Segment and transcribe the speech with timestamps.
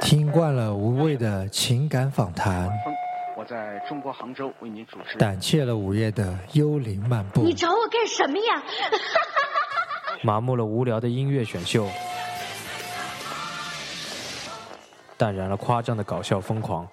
[0.00, 2.70] 听惯了无谓的情感访谈，
[3.36, 5.18] 我在中国杭州为您主持。
[5.18, 8.62] 胆怯了午夜的幽灵漫步，你找我干什么呀？
[10.22, 11.86] 麻木了无聊的音乐选秀，
[15.16, 16.86] 淡然了夸张的搞笑疯狂。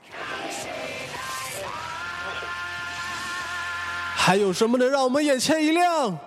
[4.16, 6.18] 还有什么能让我们眼前一亮？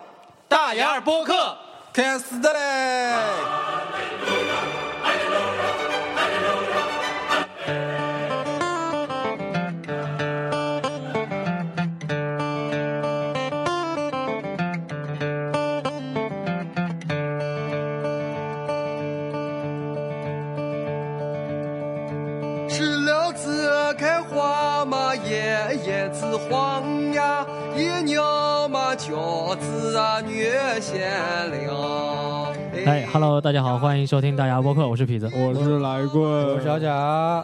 [0.49, 1.57] 大眼儿播客
[1.93, 3.15] 开始的嘞！
[32.87, 35.31] 哎，Hello，大家好，欢迎收听大牙播客，我是痞子。
[35.33, 37.43] 我是来棍，我是小贾，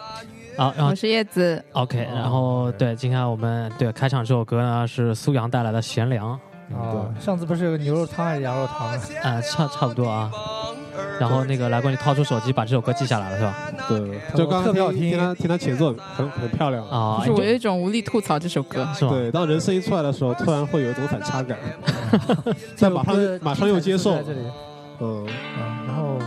[0.57, 6.39] 好，然后我是叶子，OK，然后对，今天我们对开场这首歌呢是苏阳带来的《贤良》，
[6.77, 8.89] 啊，上次不是有个牛肉汤还是羊肉汤？
[9.23, 10.29] 啊，差差不多啊。
[11.19, 13.57] 然后那个来过，你掏出手机把这首歌记下来了是吧？
[13.89, 13.99] 对，
[14.35, 16.87] 就刚刚特别好听听他听他前奏很很漂亮。
[16.89, 18.87] 啊，就是我有一种无力吐槽这首歌。
[18.95, 19.11] 是吧？
[19.11, 21.59] 对，当人声音出来的时候，突然会有一种反差感，
[22.79, 24.23] 但马上马上又接受在。
[24.23, 24.39] 这里，
[25.01, 25.27] 嗯，
[25.59, 26.19] 啊，然后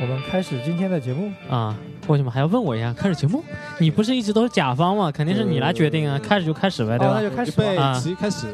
[0.00, 1.30] 我们开始今天的节目。
[1.48, 1.74] 啊，
[2.08, 2.92] 为什么还要问我一下？
[2.92, 3.42] 开始节目？
[3.78, 5.10] 你不是一直都是甲方吗？
[5.10, 7.28] 肯定是你来决定啊，开始就开始呗，对好，吧那？
[7.28, 7.82] 就开始预备吧。
[7.84, 8.46] 啊起开始。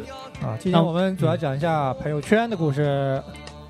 [0.42, 3.20] 啊，今天我们主要讲一下朋友圈的故事。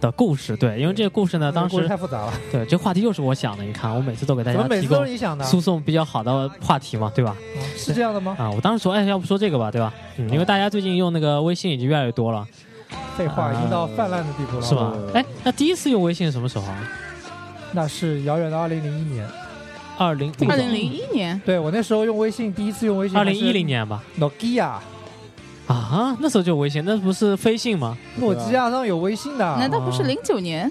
[0.03, 5.45] 的故事，对，因为这个故事呢，当故事时太复杂了，对这话题又是我想的，你看我每次都给大怎么每次都家提供是你想的？
[5.45, 7.31] 输送比较好的话题嘛，对吧？
[7.31, 8.36] 啊是这样的吗？
[8.39, 9.95] 啊，我当时说，哎，要不说这个吧，对吧？
[10.17, 12.45] 嗯，因为大家最近用那个微信已经越来越多了，
[13.17, 15.12] 废话，已经到泛滥的地步了，是吧嗯？
[15.14, 16.89] 哎，那第一次用微信是什么时候啊？
[17.73, 19.27] 那是遥远的二零零一年。
[19.98, 24.73] 二零二零零一年，对我那时候用微信，第一次用微信，二零一零年吧？，Nokia，
[25.67, 27.96] 啊，那时候就有微信，那不是飞信吗？
[28.17, 29.45] 诺基亚上有微信的。
[29.58, 30.70] 难道不是零九年？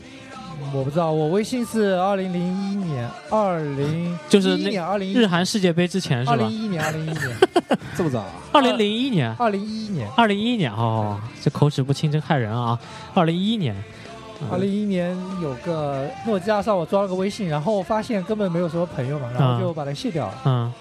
[0.73, 6.49] 我不知道，我微信是二零零一年，二零就是那年，二零日韩世界杯之前是吧二零？
[6.49, 7.37] 一一年，二零一一年，
[7.97, 8.31] 这么早啊？
[8.51, 12.77] 二零零一年，二零一一年，二零一一年哦，这口齿不清真害人啊！
[13.15, 13.75] 二零一一年，
[14.51, 20.33] 二零一一年有个诺基亚上我装了个微信，然后发现根本没有什么朋友嘛，然后就把它卸掉了。
[20.45, 20.71] 嗯，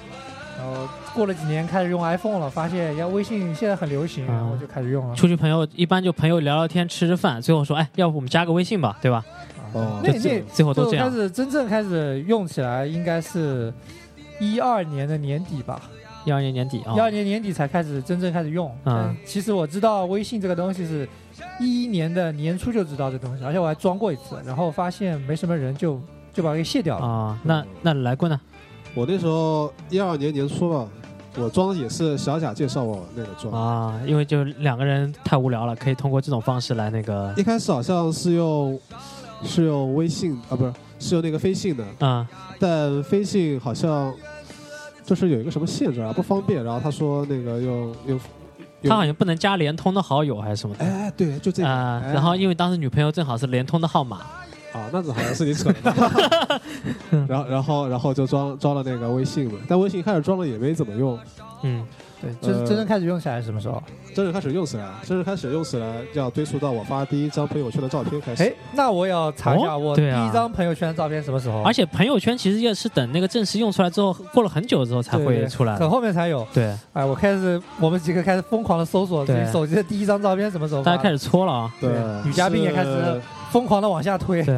[0.60, 5.16] 然后过了几年开始用 iPhone 了，发现要微信现在很流行，嗯然后就开始用了。
[5.16, 9.24] 出去朋友一般就朋友聊聊天吃吃饭，最后说，哎，要不我们加个微信吧，对吧？
[9.72, 11.22] 哦那那最后都这样就开。
[11.22, 13.72] 始真正开始用起来，应该是
[14.38, 15.80] 一二年的年底吧。
[16.26, 18.70] 一二年年底啊一，二年年底才开始真正开始用。
[18.84, 21.08] 嗯其实我知道微信这个东西是
[21.58, 25.98] 一一年的年初就知道这东西，而且我还装过一次，然后发现没什么人就
[26.34, 27.06] 就把它给卸掉了。
[27.06, 28.38] 啊，那那来过呢？
[28.94, 30.86] 我那时候一二年年初吧，
[31.36, 33.52] 我装也是小贾介绍我那个装。
[33.52, 38.78] 啊，因为就两个人太无聊了，可以通过这种方式来那个一开始好像是用
[39.44, 44.12] 是用微信啊，不是是用那个飞信的，啊但飞信好像
[45.04, 46.62] 就是有一个什么限制啊，不方便。
[46.62, 48.20] 然后他说那个用用，
[48.82, 50.84] 他好像不能加联通的好友还是什么的。
[50.84, 51.68] 哎，对，就这个。
[51.68, 54.20] 然后因为当时女朋友正好是联通的号码，
[54.72, 56.60] 啊，那这好像是你扯的。
[57.28, 61.18] 然后然后然后就装装了那个微信嘛，但微信开始装了也没怎么用，
[61.62, 61.86] 嗯，
[62.20, 63.82] 对，真、呃真正开始用起来是什么时候？
[64.14, 68.42] 真正开始用起来，真正开始用起来要追溯到我发第一张朋友圈的照片开始。
[68.42, 71.62] 哎，那我也要查一下哦我第一张朋友圈的照片什么时候？
[71.62, 75.90] 而且朋友圈其实也是等那个正式用出来之后，过了很久之后才会出来的很。
[75.90, 76.46] 后面才有。
[76.52, 81.72] 对，哎，我开始我们几个开始疯狂的搜索自己对手机的第一张照片什么时候，大家开始搓了啊。
[81.80, 81.90] 对，
[82.24, 83.20] 女嘉宾也开始是
[83.50, 84.42] 疯狂的往下推。
[84.42, 84.54] 对，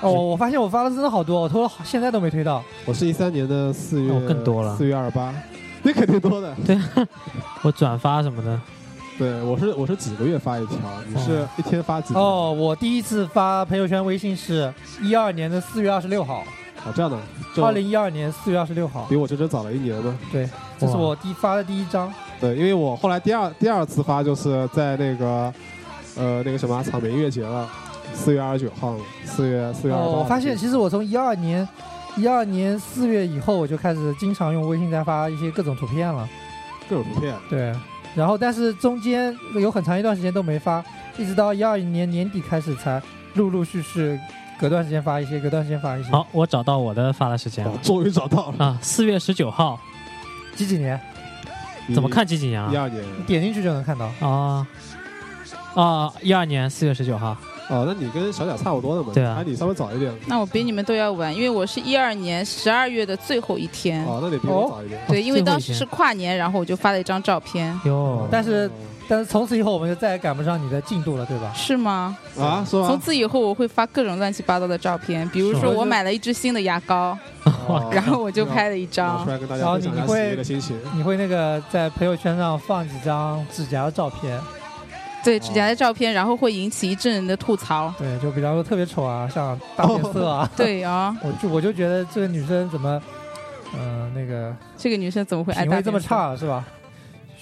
[0.00, 2.62] 哦，我发现我发的真的好多，我拖了好现在都没推到。
[2.86, 5.34] 我是一三年的四月，哦更多了四月二十八，
[5.82, 6.54] 那肯定多的。
[6.64, 6.78] 对
[7.62, 8.60] 我转发什么的，
[9.18, 12.22] 对，我是我是几个月发一条，你是一天发几条？
[12.22, 14.72] 哦，我第一次发朋友圈微信是
[15.02, 16.42] 一二年的四月二十六号，
[16.86, 17.18] 哦，这样的，
[17.62, 20.18] 二零一二年四月二十六号比，我整整早了一年嘛。
[20.32, 20.48] 对，
[20.78, 22.10] 这是我第发的第一张。
[22.40, 25.52] 对，因为我后来第二第二次发就是在那个
[26.16, 27.68] 呃那个什么草莓音乐节了，
[28.14, 30.12] 四月二十九号，四月四月二十八。
[30.12, 31.66] 哦，我发现其实我从一二年
[32.16, 36.28] 一二年四月以后，我就开始经常用微信在发一些各种图片了。
[36.88, 37.72] 各种图片，对，
[38.16, 40.84] 然后但是中间有很长一段时间都没发，
[41.16, 43.00] 一直到一二年年底开始才
[43.34, 44.18] 陆陆续续
[44.58, 46.10] 隔段时间发一些，隔段时间发一些。
[46.10, 48.64] 好，我找到我的发的时间了，哦终于找到了。
[48.64, 49.78] 啊，四月十九号，
[50.56, 51.00] 几几年？
[51.94, 52.70] 怎么看几几年啊？
[52.72, 54.10] 一二年，点进去就能看到。
[54.20, 54.66] 啊
[55.74, 57.36] 啊，一二年四月十九号，
[57.70, 59.12] 哦，那你跟小贾差不多的嘛？
[59.14, 60.12] 对啊还你稍微早一点。
[60.26, 64.04] 那我比你们都要晚，因为我是一二年十二月的最后一天。
[64.04, 65.00] 哦，那你比我早一点。
[65.08, 67.78] 对，因为当时是跨年，然后我就发了一张照片。
[67.84, 68.70] 哟，但是
[69.08, 71.52] 但是从此以后我们就再也赶不上你的进度了，对吧？
[71.54, 72.16] 是吗？
[72.38, 72.86] 啊，是吗？
[72.88, 77.16] 从此以后我会发各种乱七八糟的照片，比如说我买了一支新的牙膏，
[77.68, 79.30] 哦 然后我就拍了一张出。
[79.30, 80.76] 来跟大然后家分享一下你会喜悦的心情。
[80.96, 84.38] 你会那个在朋友圈上放几张指甲的照片，
[85.24, 87.92] 对指甲的照片，然后会引起一阵人的吐槽。
[87.98, 93.00] 对，就比方说特别丑啊，像大变色啊， 对啊， 我就我就觉得这个女生怎么，
[93.78, 96.00] 嗯、那个这个女生怎么会爱品味这么？
[96.00, 96.64] 差是吧？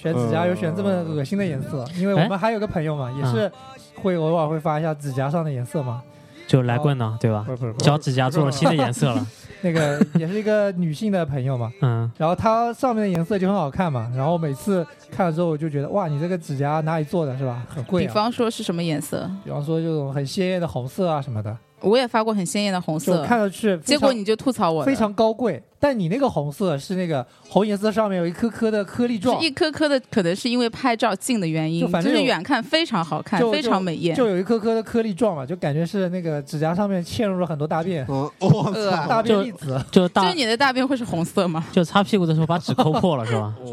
[0.01, 3.51] 选指甲有选这么恶心的颜色，因为我们还有个朋友嘛，也是
[3.95, 6.01] 会偶尔会发一下指甲上的颜色嘛。
[6.47, 7.45] 就来棍呢，对吧
[7.79, 9.27] 脚指甲做了新的颜色了，
[9.63, 17.65] 那个也是一个女性的朋友嘛，嗯，然后它上面的颜色就很好看嘛，然后每次看了之后我就觉得哇，你这个指甲哪里做的是吧？
[17.67, 18.13] 很贵比啊。
[18.13, 19.29] 方说是什么颜色？
[19.43, 34.15] 比方说这种很鲜艳的红色啊什么的，我也发过很鲜艳的红色，看上去结果你就吐槽我非常高贵，但你那个红色是那个红颜色上面有一颗颗的颗粒状是，一颗颗的，可能是因为拍照近的原因，就反正有是远看非常好看，非常美艳。
[34.15, 39.07] 就有一颗颗的颗粒状嘛，就感觉是那个指甲上面嵌入了很多大便，嗯， 我呃操！
[39.07, 41.65] 大便粒子就就大就你的大便会是红色吗？
[41.71, 43.55] 就擦屁股的时候把纸抠破了是吧？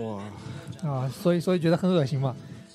[0.83, 2.35] 哇，啊，所以所以觉得很恶心嘛。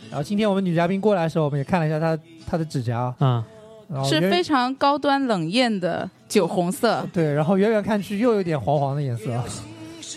[0.10, 3.61] 然后今天我们女嘉宾过来的时候，我们也看了一下她她的指甲，嗯，是
[3.92, 7.06] 然后远非常高端冷艳的酒红色。
[7.12, 9.30] 对，然后远远看去又有点黄黄的颜色，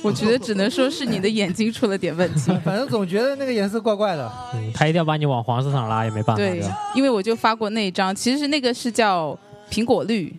[0.03, 2.53] 我觉得只能说是你的眼睛出了点问题。
[2.65, 4.31] 反正总觉得那个颜色怪怪的。
[4.55, 6.37] 嗯，他一定要把你往黄色上拉，也没办法。
[6.37, 6.63] 对
[6.95, 9.37] 因为我就发过那一张，其实那个是叫
[9.71, 10.33] 苹果绿，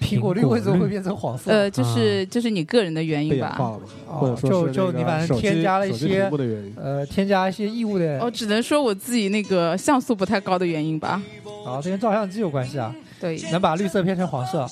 [0.00, 1.50] 苹果绿为什么会变成黄色？
[1.50, 3.34] 呃，就是就是你个人的原因吧。
[3.36, 3.84] 被氧化了嘛？
[4.08, 6.30] 哦或者说就就你反正手机添加了一些。
[6.76, 11.22] 呃，添加一些异物的，哦，只能说我自己那个像素不太高的原因吧。
[11.64, 14.66] 啊，这跟照相机有关系啊，对，能把绿色变成黄色。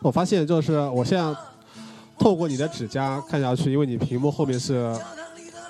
[0.00, 1.34] 我发现就是我现在
[2.18, 4.94] 透过你的指甲看下去，因为你屏幕后面是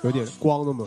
[0.03, 0.85] 有点光的嘛，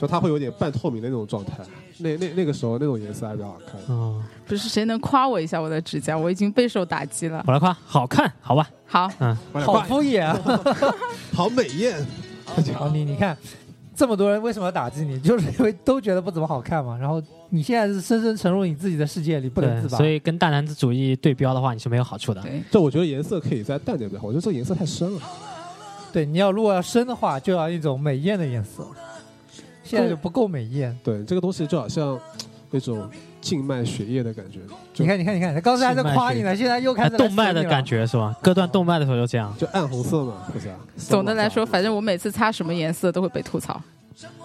[0.00, 1.58] 就它会有点半透明的那种状态。
[1.98, 3.80] 那那那个时候那种颜色还比较好看。
[3.88, 6.16] 嗯，不是谁能夸我一下我的指甲？
[6.16, 7.42] 我已经备受打击了。
[7.46, 8.68] 我来夸，好看，好吧？
[8.86, 10.38] 好，嗯好敷衍啊！
[11.32, 12.06] 好美艳。
[12.76, 13.36] 好，你你看，
[13.96, 15.18] 这么多人为什么要打击你？
[15.18, 16.96] 就是因为都觉得不怎么好看嘛。
[16.98, 19.96] 然后你现在是深深沉入你自己的世界里，不能自对，拔。
[19.96, 22.42] 所以跟大男子主义对标的话，你是没有好处的。
[22.42, 25.20] 对，就我觉得颜色可以再淡点比较好，我觉得这个颜色太深了。
[26.12, 28.86] 对，你要如果要深的话，就要一种美艳的颜色。
[29.82, 30.94] 现在就不够美艳。
[31.02, 32.20] 对，这个东西就好像
[32.70, 33.08] 那种
[33.46, 34.58] 静脉血液的感觉，
[34.96, 38.34] 你看，你看，你看，他刚才还在夸你呢，现在又开始动脉的感觉是吧？
[38.42, 39.54] 割断动脉的时候就这样。
[39.56, 40.74] 就暗红色嘛，不是啊？
[40.98, 43.80] 总的来说，反正我每次擦什么颜色都会被吐槽。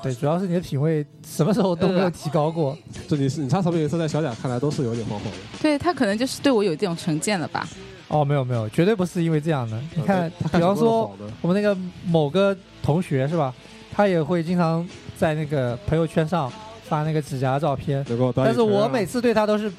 [0.04, 2.78] 对，主要是你的品味什么时候都没有提高过。
[3.08, 5.38] 这里是你擦什么颜色，在小贾看来都是有点黄黄的。
[5.60, 7.68] 对他可能就是对我有这种成见了吧？
[8.08, 9.82] 哦，没有没有，绝对不是因为这样的。
[9.96, 11.12] 你看，比方说，
[11.42, 11.76] 我们那个
[12.06, 13.52] 某个同学是吧，
[13.92, 14.88] 他也会经常
[15.18, 16.52] 在那个朋友圈上
[16.92, 18.06] 发那个指甲照片，
[18.36, 19.72] 但是我每次对他都是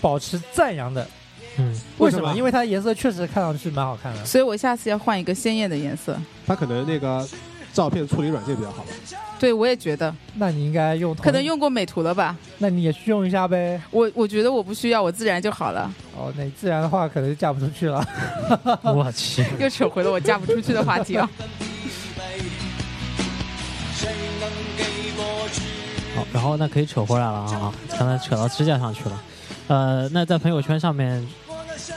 [0.00, 1.06] 保持赞扬的。
[1.58, 2.34] 嗯，为什么？
[2.34, 4.24] 因为它颜色确实看上去蛮好看的。
[4.24, 6.18] 所以我下次要换一个鲜艳的颜色。
[6.44, 7.24] 它可能那个
[7.72, 8.88] 照片处理软件比较好吧。
[9.38, 12.36] 对，我也觉得，那你应该用，可能，用过美图了吧？
[12.58, 13.80] 那你也去用一下呗。
[13.92, 15.88] 我我觉得我不需要，我自然就好了。
[16.18, 18.04] 哦，那你自然的话可能就嫁不出去了。
[18.82, 21.30] 我去，又扯回了我嫁不出去的话题啊。
[26.16, 29.22] 好，然后那可以扯回来了啊，刚才扯到支架上去了。
[29.68, 31.26] 呃，那在朋友圈上面，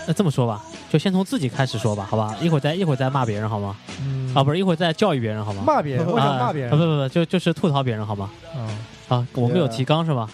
[0.08, 2.36] 那这么说吧，就先从自己开始说吧，好吧？
[2.42, 3.76] 一会儿再一会儿再骂别人好吗？
[4.02, 5.64] 嗯啊，不是，一会儿再教育别人好吗？
[5.66, 6.76] 骂别人，为什骂别人啊？
[6.76, 6.78] 不？
[6.78, 8.30] 不不，就就是吐槽别人好吗？
[8.56, 8.68] 嗯，
[9.08, 10.30] 啊，我们有提纲是吧？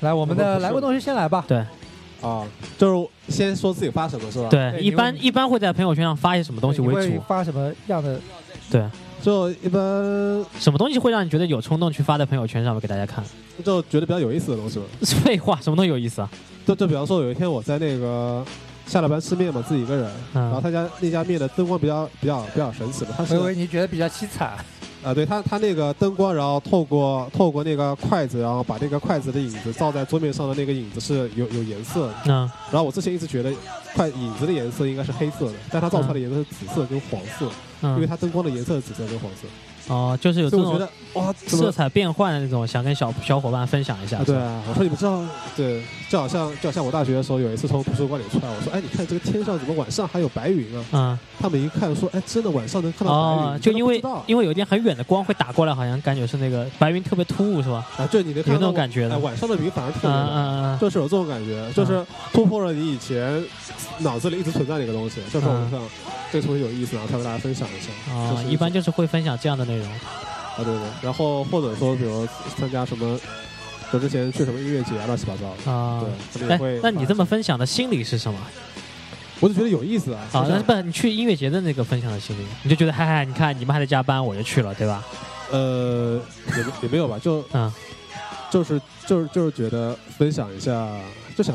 [0.00, 1.44] 来，我们的来过东西先来吧。
[1.48, 1.58] 对
[2.20, 2.44] 啊，
[2.78, 2.88] 就
[3.28, 7.22] 是先说自己发什么是吧？，对，一般一般会在朋友圈上发一些什么东西为主？
[7.26, 8.20] 发什么样的？
[8.70, 8.84] 对，
[9.26, 9.82] 就一般
[10.56, 13.24] 什么东西会让你觉得有冲动去发在朋友圈上面给大家看？
[13.64, 14.84] 就觉得比较有意思的东西吧。
[15.24, 16.30] 废话，什么东西有意思啊？
[16.64, 18.44] 就就比方说有一天我在那个
[18.86, 24.52] 下了班吃面嘛，自己一个人，然后嗯，他家那家面的灯光比较比较比较神奇嘛，他是我以为你觉得比较凄惨。
[25.02, 32.14] 啊，对他他那个灯光，然后透过透过那个筷子，然后把那个筷子的影子照在桌面上的那个影子是有有颜色的。
[32.26, 33.52] 嗯然后我之前一直觉得
[33.96, 37.50] 筷影子的颜色应该是黑色的，但它照出来的颜色是紫色跟黄色，
[37.82, 39.46] 因为嗯，它灯光的颜色是紫色跟黄色。
[39.88, 44.18] 哦，就是有这种我觉得哇，色彩变换的那种，想跟小小伙伴分享一下。
[44.18, 45.22] 啊，对啊，我说你们知道，
[45.56, 50.84] 对，就好像就好像我大学的时候有一次从图书馆里出来，我说，哎，你看这个天上怎么晚上还有白云啊？
[50.92, 57.86] 嗯，他们一看说，哎，真的晚上能看到白云，哦，就因为因为有一点很远的光会打过来，好像感觉是那个白云特别突兀，是吧？
[57.96, 60.26] 啊，就你能看有那种感觉的哎，晚上的云反而特别嗯蓝。
[60.26, 63.42] 嗯嗯就是有这种感觉，就是突破了你以前
[63.98, 65.80] 脑子里一直存在的一个东西，就是我们想
[66.32, 68.12] 这个东西有意思，然后才跟大家分享一下。
[68.12, 69.75] 啊，一般就是会分享这样的内容。
[69.82, 69.90] 啊，
[70.56, 73.18] 对对，然后或者说比如参加什么，
[73.92, 76.04] 就之前去什么音乐节啊，乱七八糟的，啊。
[76.32, 78.38] 对，那你这么，分享的心理是什么？
[79.40, 80.26] 我就觉得有意思啊。
[80.32, 85.04] 啊，就像那不，你去音乐节的那个分享的心理，你就觉得嗨嗨，你看你们还在加班，我就去了，对吧？
[85.50, 86.20] 呃，
[86.56, 87.72] 也没也没有吧，就嗯
[88.50, 90.88] 就是就是就是觉得分享一下，
[91.36, 91.54] 就想，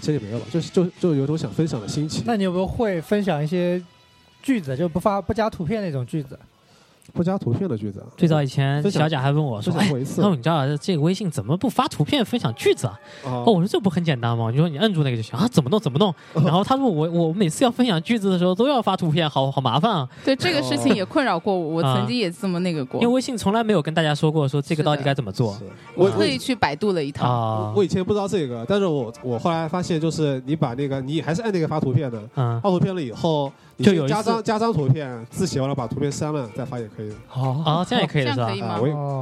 [0.00, 2.22] 其实也没有吧，就是就就有种想分享的心情。
[2.24, 3.82] 那你有没有会分享一些
[4.42, 6.38] 句子，就不发不加图片那种句子？
[7.12, 14.50] 不加图片的句子啊，最早以前小贾还问我说：“哎，那你知道这个微信怎么不发图片分享句子啊？”哦哦，我说这不很简单吗？
[14.50, 15.46] 你说你摁住那个就行啊？
[15.48, 15.78] 怎么弄？
[15.80, 16.14] 怎么弄？
[16.44, 20.08] 然后他说我我每次要分享句子的时候都要发图片，好好麻烦啊！
[20.24, 25.56] 对这个事情也困扰过我，我啊曾经也这么那个过因为，微信从来没有跟大家说过说这个到底该怎么做
[25.94, 27.30] 我特意去百度了一趟。
[27.30, 27.72] 啊。
[27.74, 37.14] 我以前不知道这个，但是我我后来发现，就是你把那个你还是按那个发图片的，嗯，发图片了以后，你就有一次加张加张图片，字写完了把图片删了再发也可以的。
[37.34, 38.48] 哦啊，这样也可以的是吧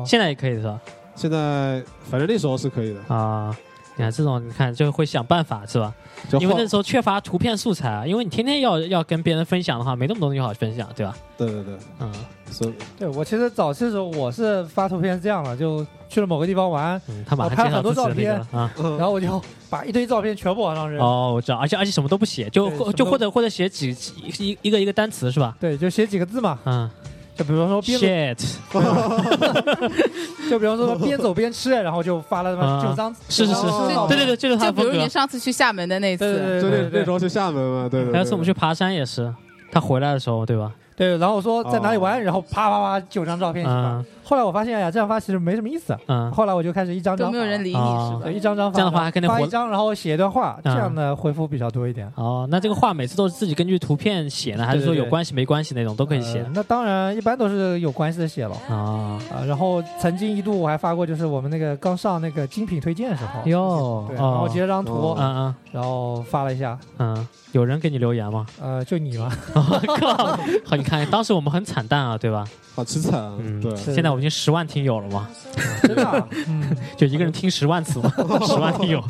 [0.06, 0.80] 现在也可以的是吧？
[1.16, 3.56] 现在反正那时候是可以的，啊，
[3.96, 5.92] 你看这种，你看就会想办法是吧？
[6.40, 11.16] 因为那时候缺乏图片素材啊，因为你天天要要跟别人分享的话，没那么多东西好分享，对吧？
[11.36, 12.12] 对对对，嗯
[12.50, 18.70] 所以对我其实早期的时候我是发图片是这样的，就去了某个地方玩，嗯，他马上我拍很多照片啊。
[18.78, 21.00] 嗯然后我就把一堆照片全部往上扔。
[21.00, 25.56] 哦，我知道，而且而且什么都不写，就就或者或者写几几一一个一个单词是吧？
[25.60, 26.88] 对，就写几个字嘛，嗯
[27.36, 28.38] 就比方说边，，shit，
[30.50, 33.62] 就比方说边走边吃，然后就发了他妈啊九张，是是是
[34.08, 35.08] 对对对，这就是他就比如你。
[35.08, 38.12] 上次去厦门的那次，就那对对对那时候去厦门嘛，对对。
[38.12, 39.32] 还有次我们去爬山也是，
[39.70, 40.72] 他回来的时候，对吧？
[40.96, 44.04] 对，然后我说在哪里玩，哦然后啪啪啪九张照片一起发嗯。
[44.24, 45.96] 后来我发现哎呀，这样发其实没什么意思。
[46.08, 48.34] 嗯，后来我就开始一张张发都没有人理你啊是吧对，？
[48.34, 52.10] 一张张发，这样的话还跟那活发一张，然后写一段话，这嗯样的回复比较多一点。
[52.16, 56.50] 哦，那这个话每次都是自己根据图片写呢，还是说有关系没关系那种都可以写呃？
[56.54, 58.74] 那当然，一般都是有关系的写了啊？
[58.74, 59.44] 啊。
[59.46, 68.46] 然后曾经一度我还发过，就是我们那个刚上那个精品推荐的时候，哟，对，然后哦，截了张图哦，嗯嗯然后发了一下，嗯，有人给你留言吗？
[68.60, 69.60] 呃，就你吗，我
[69.98, 70.36] 靠！
[70.64, 72.44] 好，你看当时我们很惨淡啊，对吧？
[72.76, 75.28] 好凄惨啊，嗯对，现在我已经十万听友了嘛，
[75.82, 78.10] 真的啊，嗯， 就一个人听十万次嘛，
[78.46, 79.02] 十万听友。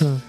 [0.00, 0.20] 嗯。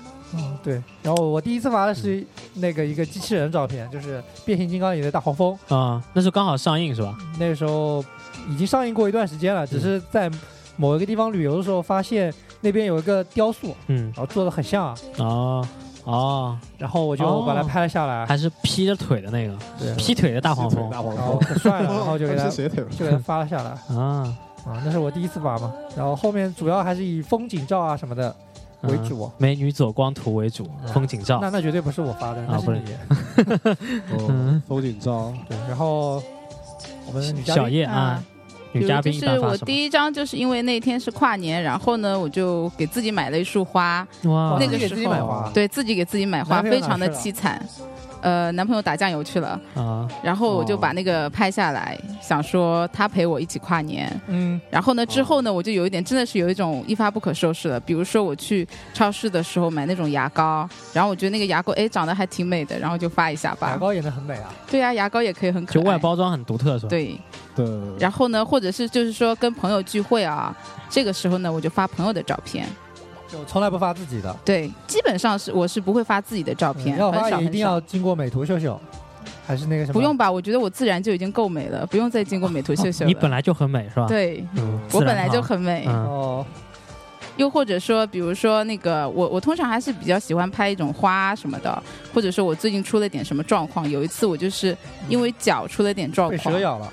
[0.63, 0.81] 对。
[1.03, 2.25] 然后我第一次发的是
[2.55, 7.15] 那个一个机器人照片，就是变形金刚里的大黄蜂，啊，那时候刚好上映是吧？
[7.39, 8.03] 那时候
[8.49, 10.29] 已经上映过一段时间了，只是在
[10.75, 15.67] 某一个地方旅游的时候发现那边有一个雕塑，嗯，然后做的很像啊，哦
[16.05, 19.93] 哦，然后我就把它拍了下来，还是劈着腿的那个，对。
[19.95, 20.89] 劈腿的大黄蜂。
[20.89, 22.47] 大黄然后蜂，可帅了，然后就给他？
[22.49, 23.71] 就给他发了下来。
[23.95, 24.37] 啊。
[24.65, 28.35] 啊，那是我第一次发嘛，然后后面主要还是以风景照啊什么的
[28.81, 29.23] 为主。
[29.25, 31.37] 嗯美女走光图为主，风景照。
[31.39, 32.93] 那那绝对不是我发的，那啊不是是你。
[34.13, 36.21] 哦嗯，风景照，对，然后
[37.05, 38.23] 我们小叶啊，
[38.79, 39.57] 女嘉宾就是我？
[39.57, 47.63] 第一张，就是因为那天是跨年，然后呢，我就给自己买了一束花，哇那个时自己给自己买花候，对自己给自己买花，非常的凄惨。
[48.25, 54.11] 呃，男朋友打酱油去了，啊然后我就哦把那个拍下来，想说他陪我一起跨年。
[54.25, 57.79] 嗯，然后呢，之后呢，我就有一点真的是有一种一发不可收拾了。
[57.79, 63.77] 比如说我去超市的时候买那种牙膏，然后我觉得那个牙膏哎长得还挺美的，然后就发一下吧牙。
[63.77, 64.51] 膏也能很美啊。
[64.71, 65.91] 对呀、牙膏也可以很可就爱。
[65.91, 66.89] 外包装很独特是吧？
[66.89, 67.15] 对，
[67.55, 67.65] 对，
[67.99, 70.51] 然后呢，或者是就是说跟朋友聚会啊，
[70.89, 72.67] 这个时候呢，我就发朋友的照片。
[73.27, 77.81] 就从来不发自己的，对，基本上是我是不会发自己的照片，嗯要发也一定要。
[77.81, 78.79] 经过美图秀秀，
[79.45, 79.93] 还是那个什么？
[79.93, 83.07] 不用吧，我觉得我自然就已经够美了，不用再经过美图秀秀了。
[83.09, 86.45] 你本来就很美是吧？，对嗯，自然我本来就好很美，嗯哦，
[87.37, 93.89] 又或者说，比如说那个我我通常还是比较喜欢拍一种花什么的，或者说我最近出了点什么状况。
[93.89, 94.77] 有一次我就是
[95.09, 96.91] 因为脚出了点状况被蛇，咬了。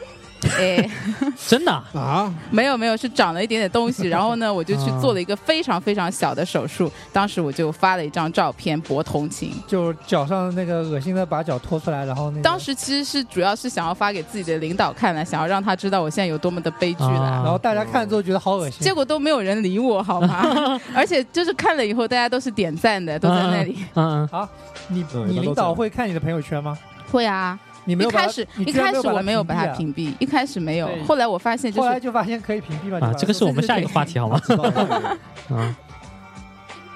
[0.59, 0.89] 哎，
[1.49, 6.91] 真的啊啊，没有没有，是长了一点点东西，然后呢，我就去做了一个非常非常小的手术。
[7.13, 9.53] 当时我就发了一张照片博同情。
[9.67, 17.21] 就脚上那个恶心的把脚拖出来，然后那个当时其实是主要是想要发给自己的领导看的，想要让他知道我现在有多么的悲剧了。
[17.21, 20.81] 啊然后大家看了之后觉得好恶心，结果都没有人理我，好吗？
[20.95, 23.77] 而且就是看了以后，大家都是点赞的，都在那里。
[23.95, 24.49] 嗯嗯
[24.89, 26.77] 你嗯你领导会看你的朋友圈吗？
[27.11, 33.07] 会啊，你没有一开始一开始居然没有把我没有把它啊屏蔽，一开始没有，后来我发现就是后来就发现可以屏蔽嘛。
[33.07, 34.41] 啊这个是我们下一个话题好吗？
[34.45, 35.19] 知道了
[35.51, 35.75] 嗯，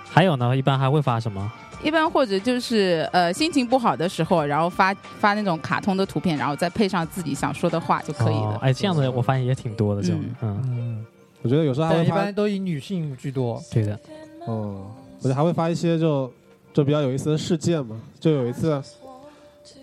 [0.08, 1.52] 还有呢，一般还会发什么？
[1.82, 8.54] 一般或者就是呃心情不好的时候，然后发发那种卡通的图片，然后再配上自己想说的话就可以了。
[8.54, 11.06] 哦哎，这样的我发现也挺多的，这种，嗯，嗯，
[11.42, 13.62] 我觉得有时候还一会发般都以女性居多。
[13.70, 13.98] 对的，
[14.46, 14.86] 哦，
[15.18, 16.32] 我觉得还会发一些就
[16.72, 18.00] 就比较有意思的事件嘛。
[18.18, 18.82] 就有一次，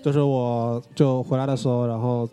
[0.01, 2.27] 就是我就回来的时候，然后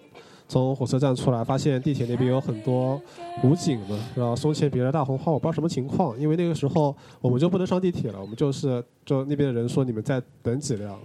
[0.48, 3.00] 从火车站出来，发现地铁那边有很多
[3.42, 10.98] 武警嘛，然后胸前别着大红花，我不知道什么情况，因为那个时候我们就不能上地铁了，我们就是就那边的人说你们在等几辆，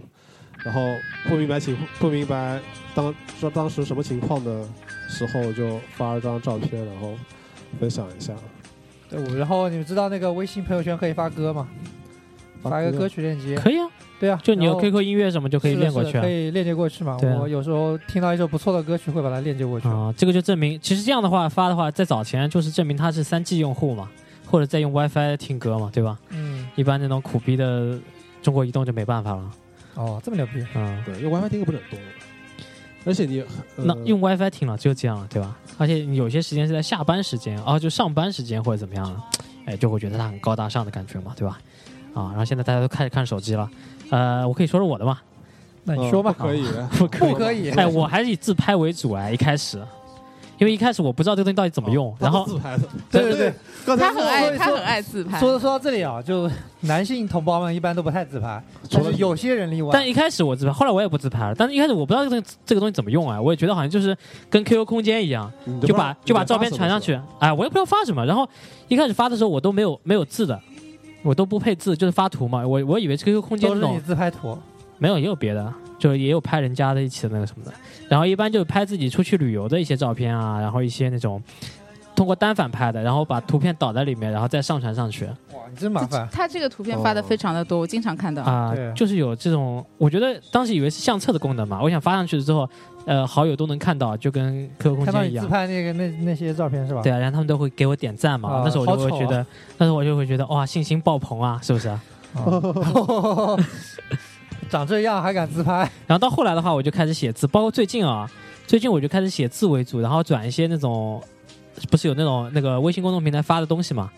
[0.63, 0.81] 然后
[1.27, 2.59] 不明白情不明白
[2.95, 4.63] 当说当时什么情况的
[5.09, 7.13] 时候，就发了张照片，然后
[7.79, 8.33] 分享一下。
[9.07, 11.67] 对，我然后你们知道那个微信朋友圈可以发歌吗？
[12.63, 13.55] 发一个歌曲链接。
[13.57, 13.87] 可以啊，
[14.19, 16.29] 对啊，就你有 QQ 音乐什么就可以练过去啊是的可。
[16.29, 17.13] 以链接过去嘛。
[17.13, 19.87] 啊我有时候听到一首不错的歌曲，会把它链接过去。
[19.87, 24.09] 啊、这个就证明，其实这样的话发的话，在早前就是证明他是三 G 用户嘛，
[24.45, 26.17] 或者在用 WiFi 听歌嘛，对吧？
[26.29, 27.99] 嗯，一般那种苦逼的
[28.41, 29.51] 中国移动就没办法了。
[29.95, 30.65] 哦，这么牛逼。
[30.75, 32.05] 嗯，对，用 WiFi 听歌不是很多的，
[33.05, 35.57] 而且你、呃、那用 WiFi 听了就这样了，对吧？
[35.77, 39.23] 而且你有些时间是在下班时间，啊，就上班时间或者怎么样了，
[39.65, 41.59] 哎，就会觉得它很高大上的感觉嘛，对吧？
[42.13, 43.69] 啊，然后现在大家都开始看手机了，
[44.09, 45.19] 呃，我可以说说我的吗，
[45.83, 46.65] 那你说吧可以，
[46.97, 47.69] 不可以不可以。
[47.71, 49.77] 哎，我还是以自拍为主哎，一开始，
[50.57, 53.53] 因为一开始我不知道这个东西到底怎么用，然后自拍的，对对对，
[53.85, 56.49] 刚才他很爱他很爱自拍，说说到这里啊，就
[56.81, 59.89] 男性同胞们一般都不太自拍，除了但是有些人例外。
[59.91, 61.55] 但一开始我自拍，后来我也不自拍了。
[61.55, 64.15] 但是一开始我不知道这个东西这个东西怎么用啊，我也觉得好像就是
[64.49, 65.51] 跟 QQ 空间一样，
[65.85, 67.19] 就把就把照片传上去。
[67.39, 68.25] 哎，我也不知道发什么。
[68.25, 68.47] 然后
[68.87, 70.59] 一开始发的时候我都没有没有字的，
[71.25, 72.65] 我都不配字，就是发图嘛。
[72.65, 74.57] 我我以为 QQ 空间都是你那种自拍图，
[74.99, 77.73] 没有也有别的，就也有拍人家的一起的那个什么的。
[78.07, 81.41] 然后一般就是拍自己出去旅游的一些照片啊，然后一些那种
[82.15, 85.25] 通过单反拍的，然后把图片导在里面，然后再上传上去。
[85.25, 86.27] 哇，你真麻烦。
[86.31, 88.43] 他这个图片发的非常的多，我经常看到。
[88.43, 92.69] 啊、对就是有这种，我觉得当时以为是相册的功能嘛，我想发上去之后，
[93.05, 95.51] 呃，好友都能看到，就跟 QQ 空间一样自。
[95.51, 97.01] 拍那个那那些照片是吧？
[97.01, 99.45] 对啊，然后他们都会给我点赞嘛，啊那时候我就会好丑啊觉得，
[99.77, 101.87] 那时候我就会觉得哇，信心爆棚啊，是不是？
[102.33, 103.57] 哦
[104.69, 105.89] 长这样还敢自拍？
[106.07, 108.29] 然后到后来的话，我就开始写字，包括最近啊，
[108.65, 111.21] 最近我就开始写字为主，然后转一些那种，
[111.91, 114.09] 不是有那种那个微信公众平台发的东西嘛，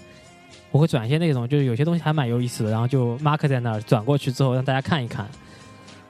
[0.71, 5.27] 我会转一些那种，就是有些东西还蛮有意思的，然后就 mark 在那儿，转过去之后让大家看一看，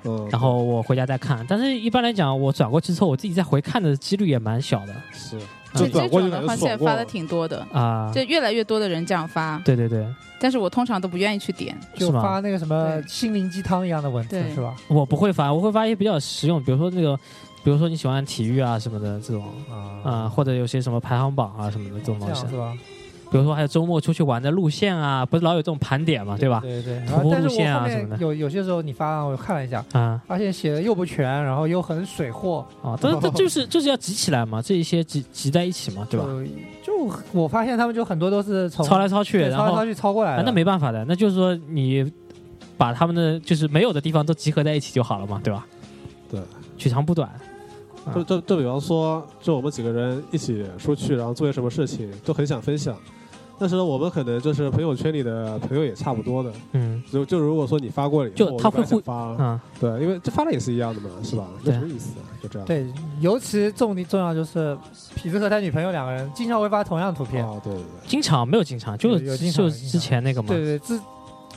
[0.07, 1.45] 嗯，然后我回家再看。
[1.47, 5.37] 但是一般来讲，我转过去之后，我自己再回看的几率也蛮小的是
[5.73, 8.11] 就转过去这种的话，现在发的挺多的，啊。
[8.13, 10.07] 就越来越多的人这样发，对对对，
[10.39, 11.77] 但是我通常都不愿意去点。
[11.95, 14.75] 就发那个什么心灵鸡汤一样的文字是吧？
[14.87, 17.15] 我不会发，我会发一些比较实用，比如说那个，
[17.63, 19.43] 比如说你喜欢体育啊什么的这种。
[19.69, 22.73] 啊啊、或者有些什么排行榜啊什么的这种东西，是吧？
[23.29, 26.59] 比如说还有周末出去玩的路线啊，不是老有这种盘点嘛，对吧？
[26.61, 26.99] 对对。
[27.05, 36.25] 徒步然后路线啊什么的有有些时候你发，我看了一下，啊发现写的又不全，然后又很水货，啊，但是这就是就是要集起来嘛，这一些集集在一起嘛，对吧？
[36.83, 36.87] 就？
[36.87, 42.09] 就我发现他们就很多都是从抄来抄去，然后抄来抄去抄过来那没办法的，那就是说你
[42.77, 45.67] 把他们的就是没有的地方都集合在一起就好了嘛，对吧？
[46.31, 46.39] 对，
[46.77, 47.29] 取长补短。
[48.15, 52.95] 就就就比方说，就我们几个人一起出去，然后做些什么事情，都很想分享。
[53.59, 56.51] 但是呢，我们可能就是朋友圈里的朋友也差不多的。
[56.73, 61.47] 嗯就就如果说你发过就他会互发，嗯，对，因为这发了也是一样的嘛，是吧？
[61.63, 62.67] 什么意思，就这样。
[62.67, 62.85] 对，
[63.19, 64.77] 尤其重点重要就是
[65.15, 70.99] 痞子和他女朋友两个人经常会发同样的图片，哦，对对对，经常没有经常，就有有经常就是之前那个嘛对对，自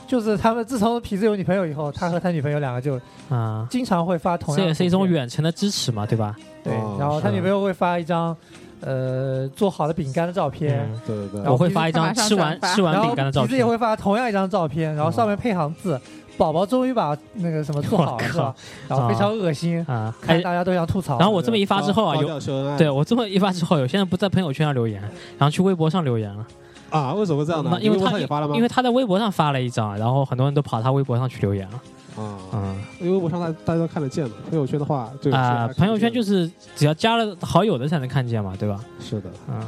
[0.07, 6.35] 就是他们自从痞子有女朋友以后，他和他女朋友两个就啊，经常会发同样的这也是一种远程的支持嘛，对吧？
[6.63, 8.35] 对哦，然后他女朋友会发一张
[8.81, 10.89] 呃做好的饼干的照片。
[10.91, 13.47] 嗯，对对对然后我会发一张吃完吃完然后饼干的照片。
[13.47, 15.99] 痞子也会发同样一张照片，然后上面配行字
[16.37, 18.53] ：“宝宝终于把那个什么做好了，是吧？”
[18.87, 21.17] 然后非常恶心，啊，大家都想吐槽。
[21.17, 25.01] 然后我这么一发之后啊，高有对我这么一发之后，有些人不在朋友圈上留言，
[25.37, 26.45] 然后去微博上留言了。
[26.89, 27.79] 啊，为什么会这样呢那？
[27.79, 28.55] 因为他也发了吗？
[28.55, 31.81] 因为他在微博上发了一张，然后很多人都跑他微博上去留言了。
[32.17, 38.83] 啊，嗯因为微博上大大家都看得见嘛，朋友圈的话就啊，朋友圈就是是只要加了好友的才能看见嘛，对吧？
[38.99, 39.29] 是的。
[39.49, 39.61] 嗯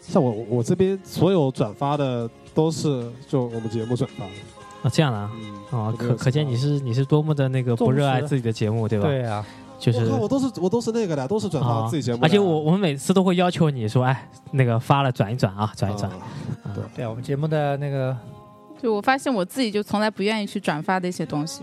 [0.00, 4.30] 像我我这边所有转发的都是就我们节目转发的，
[4.82, 5.30] 啊，这样的啊。
[5.34, 9.06] 嗯啊，可可见你是你是多么的那个不热爱自己的节目，对吧？
[9.06, 9.42] 对啊，
[9.78, 16.10] 就是我看我都是我都是那个的，都是转发啊自己节目的，而且我我们每次都会要求你说，哎，那个发了转一转啊，转一转。
[16.10, 16.18] 啊
[16.64, 18.14] 啊对对啊，我们节目的那个
[18.82, 21.62] 就我发现我自己就从来不愿意去转发的一些东西，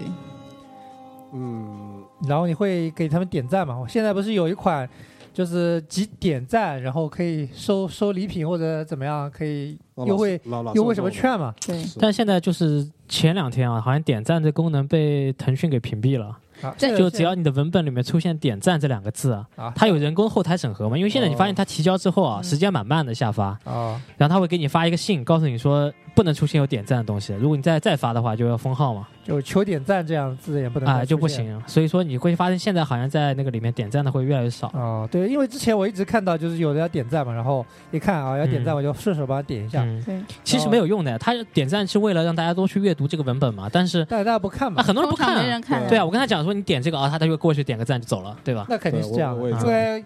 [1.34, 3.78] 嗯，然后你会给他们点赞吗？
[3.78, 3.86] 我？
[3.88, 4.90] 现在不是有一款，
[5.34, 10.40] 就是集点赞，然后可以收收礼品或者怎么样，可以老优惠
[10.76, 11.54] 优惠什么券嘛？
[11.68, 20.98] 对，但现在就是前两天啊，好像点赞这功能被腾讯给屏蔽了，啊，就只要你的文本里面出现“点赞”这两个字啊，啊，它有人工后台审核嘛？
[20.98, 22.44] 因为现在你发现它提交之后啊，嗯。
[22.46, 31.06] 时间蛮慢的下发，啊，然后他会给你发一个信，告诉你说不能出现有点赞的东西，如果你再再发的话就要封号嘛，就求点赞这样字也不能啊。
[31.06, 31.62] 就不行。
[31.68, 34.68] 所以说你会发现现在好像在那个里面点赞的会越来越少。
[34.74, 45.42] 哦，对，因为之前我一直看到就是有的要点赞嘛，然后一看啊要点赞，嗯我就顺手帮他点一下，嗯，对，其实没有用的，他点赞是为了让大家多去阅读这个文本嘛，但是大家不看啊嘛，很多人不看啊。
[45.42, 45.88] 没人看。
[45.88, 48.66] 对啊，我跟他讲说你点这个啊，他他就会过去点个赞就走了，对吧？
[48.70, 50.04] 那肯定是这样，对我我也因为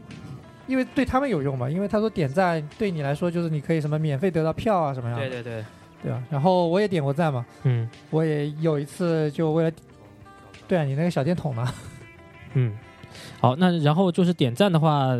[0.65, 5.65] 因为对他们有用嘛，因为他说点赞对你来说就是你可以什么免费得到票啊什么样的，对对，对
[6.11, 6.21] 吧？
[6.29, 9.71] 然后我也点过赞嘛，嗯我也有一次就为了，
[10.67, 11.73] 对啊，你那个小电筒呢？
[12.53, 12.75] 嗯，
[13.39, 15.15] 好，那然后就是点赞的话，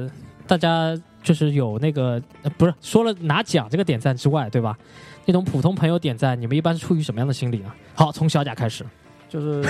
[0.46, 4.78] 大家就是有那个呃不是说了拿奖这个点赞之外，对吧？
[5.26, 7.72] 那种普通朋友点赞，你们一般是出于什么样的心理呢？
[7.96, 8.86] 好，从小贾开始。
[9.30, 9.64] 就是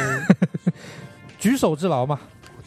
[1.40, 2.20] 举手之劳嘛。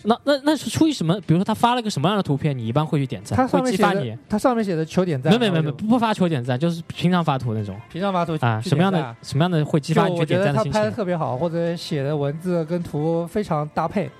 [0.06, 1.14] 那那那是出于什么？
[1.26, 8.60] 比如说他发了个什么样的图片，你一般会去点赞，他上会面写的激发你？，他上面写的求点赞，没没没没，不发求点赞，就是平常发图那种平常发图啊。
[8.60, 14.10] 什么样的什么样的会激发你去点我觉得他拍的特别好，或者写的文字跟图非常搭配，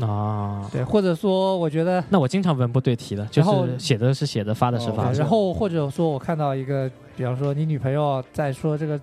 [0.00, 0.68] 啊？
[0.72, 5.12] 对，或者说我觉得，那我经常文不对题的，就是写的是写的，发的是哦发的。
[5.14, 9.00] 然后或者说我看到一个，比方说你女朋友在说这个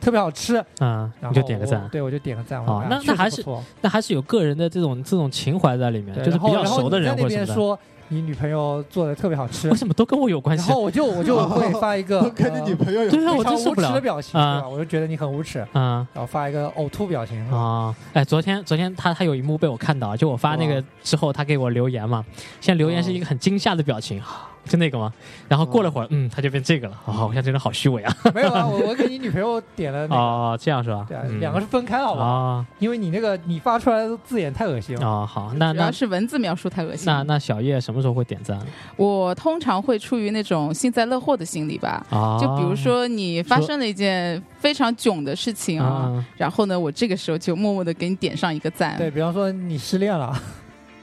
[0.00, 1.88] 特别好吃，啊，然后你就点个赞。
[1.90, 2.60] 对我就点个赞。
[2.64, 3.44] 哦那那还是
[3.80, 7.78] 那还是有个人的这种这种情怀在里面，就是比较熟的人或者说
[8.08, 9.68] 你女朋友做的特别好吃。
[9.68, 10.68] 为，什么都跟我有关系？
[10.68, 14.58] 然后我就我就会发一个 都跟你女朋友有对啊，呃我非常无耻的真受不了表情，啊。
[14.58, 14.68] 对吧？
[14.68, 16.06] 我就觉得你很无耻，啊。
[16.12, 17.44] 然后发一个呕吐表情。
[17.50, 17.92] 啊！
[18.12, 22.24] 哎，昨天昨天他他有一幕被我看到，就我发那个之后，他给我留言嘛，
[22.60, 24.22] 现在留言是一个很惊吓的表情，
[24.66, 25.12] 就那个吗。
[25.48, 28.16] 然后过了会儿，嗯，他就变这个了，啊，好像真的好虚伪啊。
[28.34, 31.04] 没有啊，我我给你女朋友点了那个，哦，这样是吧？
[31.08, 32.26] 对啊，嗯两个是分开好不好？
[32.26, 35.06] 啊因为你那个你发出来的字眼太恶心了。
[35.06, 37.06] 哦，好，那那主要是文字描述太恶心。
[37.06, 38.58] 那那小叶什么时候会点赞
[38.96, 42.04] 我通常会出于那种幸灾乐祸的心理吧。
[42.10, 42.38] 啊？
[42.40, 48.96] 就比如说你发生了一件非常囧的事情啊，啊，然后呢，我这个时候就默默的给你点上一个赞。
[48.98, 50.34] 对，比方说你失恋了，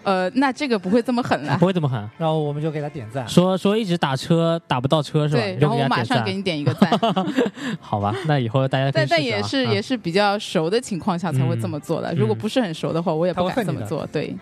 [0.03, 1.65] 呃，那这个不会这么狠了不。
[1.65, 1.99] 会这么狠。
[2.17, 3.27] 然后我们就给他点赞。
[3.27, 5.41] 说说一直打车打不到车是吧？
[5.41, 6.91] 对然后我马上给你点一个赞，
[7.79, 12.13] 好吧，那以后大家可以但但也是啊也是比较熟的情况下才会这么做的。
[12.13, 14.05] 嗯如果不是很熟的话，我也不敢这么做。
[14.11, 14.35] 对，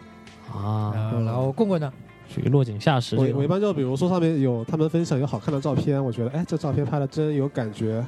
[0.52, 1.91] 啊，嗯然后棍棍呢？
[2.34, 3.28] 属于落井下石我。
[3.36, 8.04] 我一般就比如说上面有他们分享有好看的照片，我觉得哎这照片拍的真有感觉，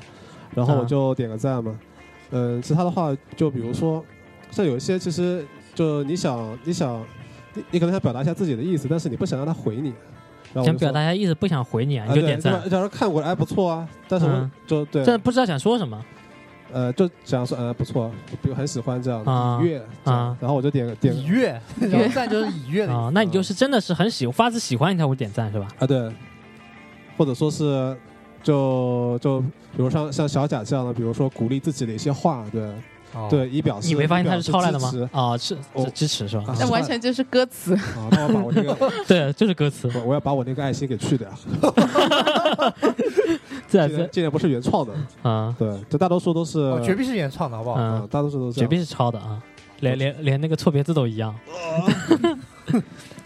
[0.55, 1.77] 然后我就点个赞嘛。
[2.31, 4.03] 嗯，其他的话就比如说
[4.49, 7.03] 像有一些其实就你想你想
[7.53, 9.93] 你你可能想表达一下自己的意思，但是你不想让他回你，
[10.53, 12.69] 然后想表达一下意思，不想回你啊，啊你就点赞。
[12.69, 16.03] 假如看过来哎不错啊，但是就对这不知道想说什么
[16.71, 18.09] 呃就想说呃不错，
[18.41, 25.67] 比如很喜欢这样啊的愉悦啊然后我就点个点个以悦， 然后赞就是以悦的啊，那你就是真的是很喜发自喜欢你才会点赞是吧？
[25.77, 26.11] 啊，对，
[27.15, 27.95] 或者说是
[28.41, 32.67] 就就比如像像小贾这样的，比如说鼓励自己的一些话，对、
[33.15, 34.91] 哦对，以表示你没发现他是抄来的吗？
[35.11, 35.55] 啊，是
[35.93, 36.55] 支持是吧啊？
[36.59, 37.75] 那完全就是歌词。
[37.75, 39.89] 啊，那我把我那个 对，就是歌词。
[39.95, 41.29] 我我要把我那个爱心给去掉，
[43.69, 44.93] 这这这这也不是原创的，
[45.29, 47.75] 啊对，这大多数都是哦，绝壁是原创的，好不好？
[47.79, 49.41] 啊嗯，，大多数都是绝壁是抄的啊，
[49.79, 51.33] 连连连那个错别字都一样。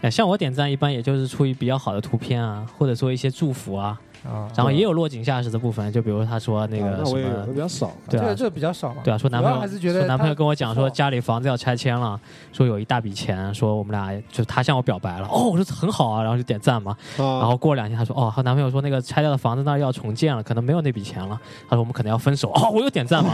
[0.01, 9.01] 哎，像我点赞一般也就是出于比较好的图片啊，或者说一些祝福啊，啊，然后也有落井下石的部分，就比如他说那啊个什么比较少，对啊这个比较少嘛。
[9.03, 12.19] 对啊，说男朋友主要还是觉得说男朋友跟我讲说家里房子要拆迁了，
[12.51, 16.95] 说有一大笔钱，说我们俩就他向我表白了，哦，我说很好啊，然后就点赞嘛。
[17.17, 21.39] 啊，然后过两天他说哦，她男朋友说那个拆掉的房子那儿要重建了，可能没有那笔钱了。
[21.69, 23.33] 他说我们可能要分手，哦，我又点赞嘛。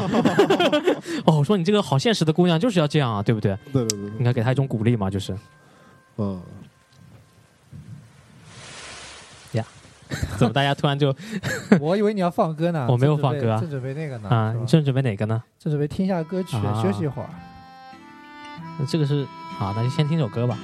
[1.26, 3.58] 哦，我说你这个好现实的姑娘就是要这样啊，对不对？
[3.72, 5.36] 对对对对，应该给她一种鼓励嘛，就是
[6.18, 6.40] 嗯，
[10.38, 11.16] 怎么大家突然就
[11.80, 14.30] 我以为你要放歌呢， 我没有放歌啊正准备那个呢。
[14.30, 14.54] 啊？
[14.60, 15.42] 你正准备哪个呢？
[15.60, 17.30] 正准备听一下歌曲，啊休息一会儿。
[18.80, 19.24] 那这个是
[19.60, 20.58] 啊，那就先听首歌吧。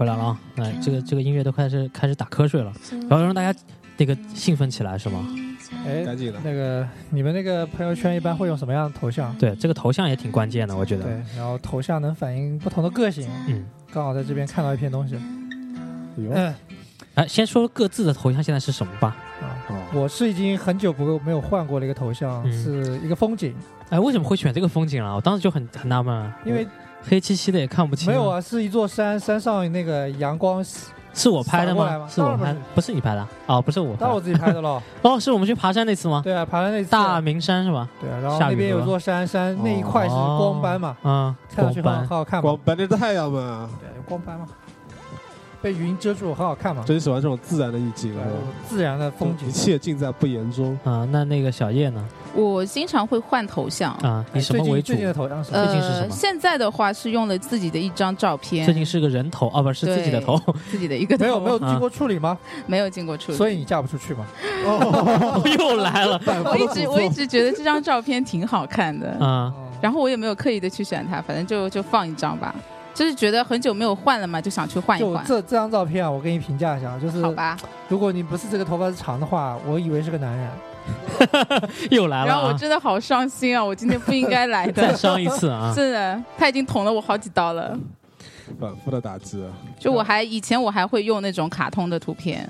[0.00, 0.40] 回来了啊！
[0.56, 2.72] 哎，这个这个音乐都开始开始打瞌睡了，
[3.06, 3.60] 然后让大家
[3.98, 5.28] 那个兴奋起来是吗？
[5.86, 6.38] 哎，赶紧的。
[6.42, 9.36] 那个你们那个朋友圈一般会用什么样的头像？
[9.36, 11.04] 对，这个头像也挺关键的，我觉得。
[11.04, 13.28] 对，然后头像能反映不同的个性。
[13.46, 15.16] 嗯，刚好在这边看到一篇东西。
[16.16, 16.54] 有嗯
[17.16, 19.14] 哎，先说各自的头像现在是什么吧。
[19.42, 23.54] 啊，哦，我是已经很久不没有换过的一个头像，嗯是一个风景，
[23.90, 25.14] 哎，为什么会选这个风景啊？
[25.14, 26.66] 我当时就很很纳闷啊，因为
[27.08, 28.08] 黑漆漆的也看不清。
[28.08, 30.64] 没有，啊，是一座山，山上那个阳光，
[31.12, 32.08] 是我拍的吗吗？
[32.08, 33.98] 是我拍不是你拍的哦，不是我拍的。
[34.00, 34.80] 当然我自己拍的喽。
[35.02, 36.20] 哦，是我们去爬山那次吗？
[36.22, 37.88] 对啊，爬山那次大明山是吧？
[38.00, 44.46] 对啊，然后那边有座山，山那一块是哦光斑嘛，嗯，看上去很好看光，斑那是太阳嘛，对啊，有光斑嘛，
[45.62, 48.14] 被云遮住，很好看嘛，真喜欢这种自然的意境
[48.66, 49.52] 自然的风景一。
[49.52, 50.78] 切尽在不言中。
[50.84, 51.06] 啊。
[51.10, 52.02] 那那个小叶呢？
[52.34, 53.92] 我经常会换头像。
[54.02, 60.40] 啊，以什么为主最近的头像是最近是什呃，么现在的话是用了自己的一张照片，最近是个人头啊，不是自己的头。
[60.70, 62.38] 自己的一个头，没有没有经过处理吗？
[62.66, 64.24] 没有经过处理，所以你嫁不出去嘛？
[65.58, 69.52] 又来了我一直我一直觉得这张照片挺好看的，啊！
[69.80, 72.54] 然后我也没有刻意的去选它，反正就就放一张吧，
[73.00, 77.56] 就是觉得很久没有换了嘛，就想去换一换，就这这张照片啊，我给你评价一下，就是好吧。
[77.88, 80.50] 如果你不是这个头发是长的话，我以为是个男人。
[81.90, 82.56] 又来了然后我啊！
[82.58, 85.72] 真的好伤心啊，我今天不应该来的 再，伤一次啊！
[85.76, 87.74] 真的，他已经捅了我好几刀了。
[88.60, 92.46] 反复的打字，就我还以前我还会用那种卡通的图片，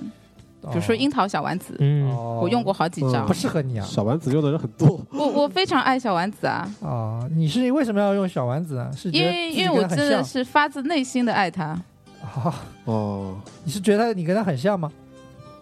[0.62, 3.32] 比如说樱桃小丸子，嗯，哦，我用过好几张不。
[3.32, 3.86] 适合你啊。
[3.86, 8.90] 小丸子用的人很多，我我非常爱小丸子啊，啊，你是为什么要用小丸子啊？
[8.96, 11.64] 是因为因为我真的是发自内心的爱他。
[12.22, 12.54] 啊？
[12.84, 14.90] 哦，你是觉得你跟他很像吗？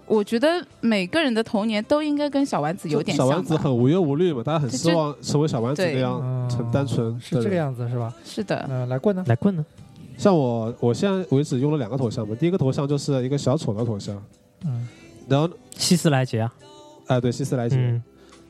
[0.06, 0.48] 我觉得
[0.80, 3.36] 每个人的童年都应该跟小丸子有点小像小。
[3.36, 7.54] 丸子很无忧无虑嘛，大家很希望成为小丸子对那样嗯很单纯是这个。
[7.54, 8.12] 样子是吧？
[8.24, 9.22] 是的，嗯，来棍呢？
[9.26, 9.64] 来棍呢？
[10.16, 14.16] 像我，我现在为止用了两个头像嘛，第一个头像就是一个小丑的头像，
[14.64, 14.86] 嗯，
[15.28, 16.52] 然后希斯莱杰啊，
[17.06, 18.02] 哎对希斯莱杰，嗯。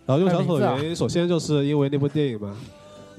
[0.07, 2.57] 然后用小丑的原因，首先就是因为那部电影嘛，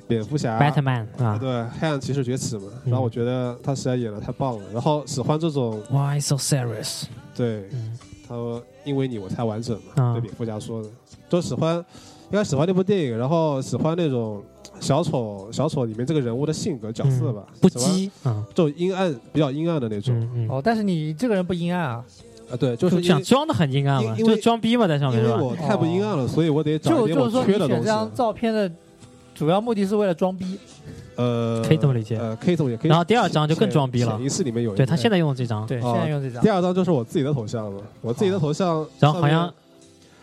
[0.07, 0.59] 蝙蝠侠。
[0.59, 7.03] ，Batman 啊对，黑暗骑士崛起嘛，嗯然后我觉得他实在演的太棒了，然后喜欢这种，Why so serious？
[7.35, 7.97] 对嗯。
[8.27, 10.13] 他说因为你我才完整嘛，啊。
[10.13, 10.89] 对蝙蝠侠说的，
[11.29, 14.43] 就喜欢，应该喜欢那部电影，然后喜欢那种
[14.79, 20.19] 小丑小丑里面这个人物的性格角色吧，不羁啊，这种阴暗比较阴暗的那种。
[20.19, 22.05] 嗯嗯，哦，但是你这个人不阴暗啊，
[22.51, 25.35] 啊，对，就是就想装的很阴暗嘛，就装逼嘛，在上面是吧？
[25.35, 28.11] 因为我太不阴暗了，所以我得找就一点我就是说你缺的东选这张。
[28.13, 28.71] 照片的
[29.35, 30.57] 主要目的是为了装逼。
[31.15, 32.81] 呃，可以这么理解呃，可以这么理解。
[32.81, 36.47] 可以然后第二张就更装逼了潜，意识里面有对他现在用的这张，对，哦现在用这张第。
[36.49, 39.53] 二张就是我自己的头像了，我自己的头像，然后好像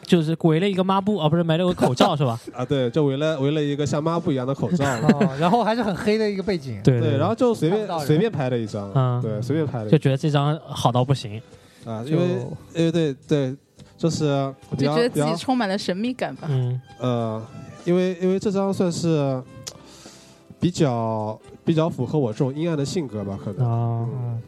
[0.06, 2.40] 就是围了一个抹布，啊，不是买了个口罩是吧？
[2.56, 6.80] 啊，对，就围了围了一个像抹布一样的口罩，哦，然后还是很黑的一个背景。
[6.82, 11.42] 对对，然后就随便随便拍了一张，嗯对，随便拍的就觉得这张好到不行，
[11.86, 13.56] 啊，因为因为对对，
[13.96, 16.48] 就是比就觉得自己充满了神秘感吧。
[16.50, 17.46] 嗯呃，
[17.84, 19.40] 因为因为这张算是
[20.58, 23.64] 比较比较符合我这种阴暗的性格吧，可能。
[23.64, 24.42] 啊，嗯，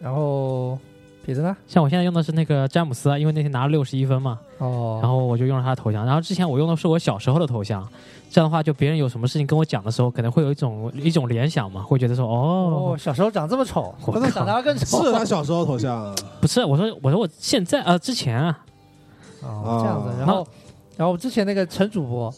[0.00, 0.76] 然后
[1.24, 1.56] 痞子呢？
[1.66, 6.04] 像我现在用的是那个詹姆斯啊，因为那天拿了六十一分嘛，哦，然后我就用了他的头像。
[6.04, 7.86] 然后之前我用的是我小时候的头像，
[8.30, 15.04] 这样的话，就别人有什么事情跟我讲的时候，可能会有一种一种联想嘛，会觉得说哦，哦，小时候长这么丑，我那长大更丑。
[15.04, 18.58] 是他小时候头像啊，不是，我说我说我现在呃之前啊，
[19.42, 20.10] 哦，这样子。
[20.18, 20.46] 然后，
[20.96, 22.32] 然后之前那个陈主播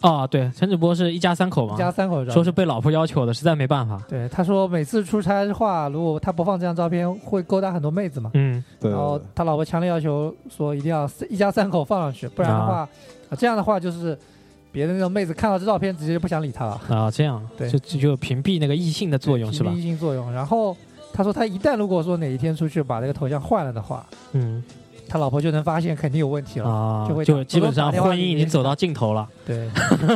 [0.00, 4.00] 哦对，陈主播是一家三口嘛一，家三口照片说是被老婆要求的，实在没办法。
[4.08, 8.30] 对他说每次出差的话，如果他不放这张照片，会勾搭很多妹子嘛。
[8.34, 12.88] 嗯，对然后他老婆强烈要求说一定要一家三口放上去，不然的话，啊
[13.36, 14.16] 这样的话就是
[14.76, 19.82] 别的那种妹子看到这照片直接就不想理他了，啊这样，对就就就屏蔽那个异性的作用是吧屏蔽？
[19.82, 20.30] 性作用。
[20.30, 20.76] 然后
[21.14, 24.62] 他说他一旦如果说哪一天出去把这个头像换了的话，嗯
[25.08, 26.68] 他老婆就能发现肯定有问题了。
[26.68, 29.26] 啊就会，就基本上婚姻已经走到尽头了。
[29.46, 29.66] 对，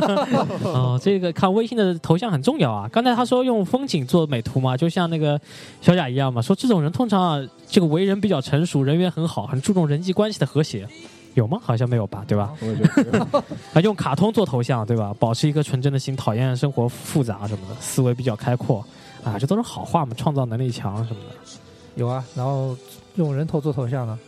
[0.63, 2.87] 哦，这个看微信的头像很重要啊。
[2.93, 5.41] 刚才他说用风景做美图嘛，就像那个
[5.81, 10.87] 小贾一样嘛，说这种人通常啊，这个为人比较成熟，人缘很好，很注重人际关系的和谐。
[11.41, 11.59] 有吗？
[11.61, 12.53] 好像没有吧，对吧？
[12.61, 13.21] 我也觉得
[13.75, 15.13] 啊，用卡通做头像，对吧？
[15.19, 18.85] 保持一颗纯真的心，讨厌生活复杂什么的，思维比较开阔，
[19.25, 21.37] 啊，这都是好话嘛，创造能力强什么的，
[21.97, 22.23] 有啊。
[22.37, 22.77] 然后
[23.17, 24.19] 用人头做头像呢，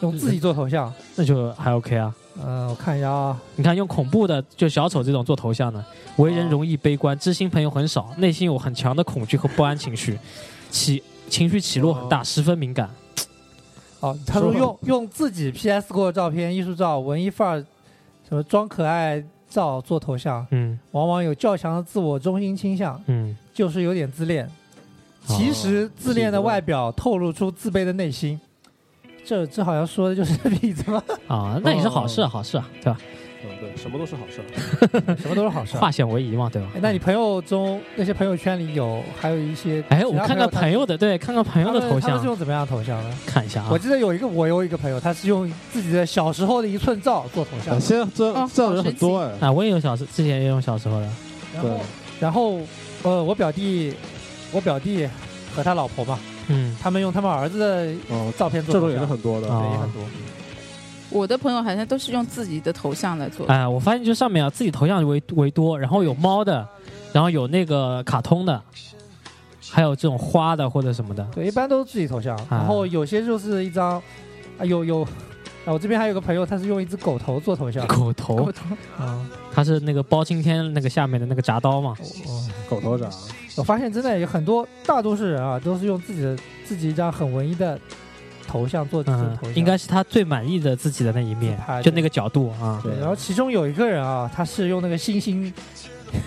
[0.00, 0.92] 用自己做头像。
[1.14, 2.14] 那就还 OK 啊。
[2.42, 5.84] 嗯、我看一下啊，你看，用恐怖的，就小丑这种做头像呢，
[6.16, 10.18] 为人容易悲观，知心朋友很少，内心有很强的恐惧和不安情绪，
[10.70, 12.88] 起情绪起落很大，十分敏感。
[14.02, 17.64] 哦，他说说用用自己 PS 过的照片、艺术照、文艺范儿，
[18.28, 24.48] 什么装可爱照做头像，嗯往往有较强的自我中心倾向，嗯，就是有点自恋。
[25.24, 28.38] 其实自恋的外表透露出自卑的内心。
[29.24, 31.00] 这这好像说的就是 例子吗？
[31.28, 32.98] 啊，那也是好事啊，好事啊，对吧？
[33.44, 35.16] 嗯，对，什么都是好事儿。
[35.20, 35.80] 什么都是好事儿。
[35.80, 36.68] 化险为夷嘛，对吧？
[36.74, 43.18] 哎那你朋友中那些朋友圈里有还有一些哎，我看看朋友的，对，看看朋友的头他们他们是，用怎么样的头像呢？
[43.26, 43.78] 看一下啊我。
[43.78, 49.32] 记得有一个我有一个朋友，他是用自己的小时候的一寸照做头像啊，，现在这哦这样的人很多哎。
[49.40, 51.08] 啊，我也有小时，之前也有小时候的，
[51.54, 51.78] 然后对
[52.20, 52.60] 然后
[53.02, 53.92] 呃，我表弟
[54.52, 55.08] 我表弟
[55.54, 59.48] 和他老婆嘛，嗯，他们用他们儿子的哦，照片做这种头像，也是很多的。
[59.48, 60.02] 也很多。
[61.12, 63.52] 我的朋友好像都是用自己的头像来做的。
[63.52, 66.66] 哎，我发现就上面啊，自己头像为为多，然后有猫的，
[67.12, 68.60] 然后有那个卡通的，
[69.70, 71.26] 还有这种花的或者什么的。
[71.34, 74.02] 对，一般都是自己头像，然后有些就是一张
[74.58, 75.06] 啊有有。
[75.64, 77.86] 啊，我这边还有个朋友，他是用一只狗头做头像。
[77.86, 78.64] 狗头狗，头
[78.98, 81.94] 啊，他是那个包青天那个下面的那个铡刀嘛。
[82.26, 83.08] 哦狗头铡，
[83.56, 87.78] 我发现真的有很多大多数人啊，都是用自己的自己一张很文艺的
[88.52, 92.92] 头像做自己的头像。，应该是他最满意的自己的那一面就那个角度啊，对。
[92.98, 95.52] 然后其中有一个人啊，他是用那个星星，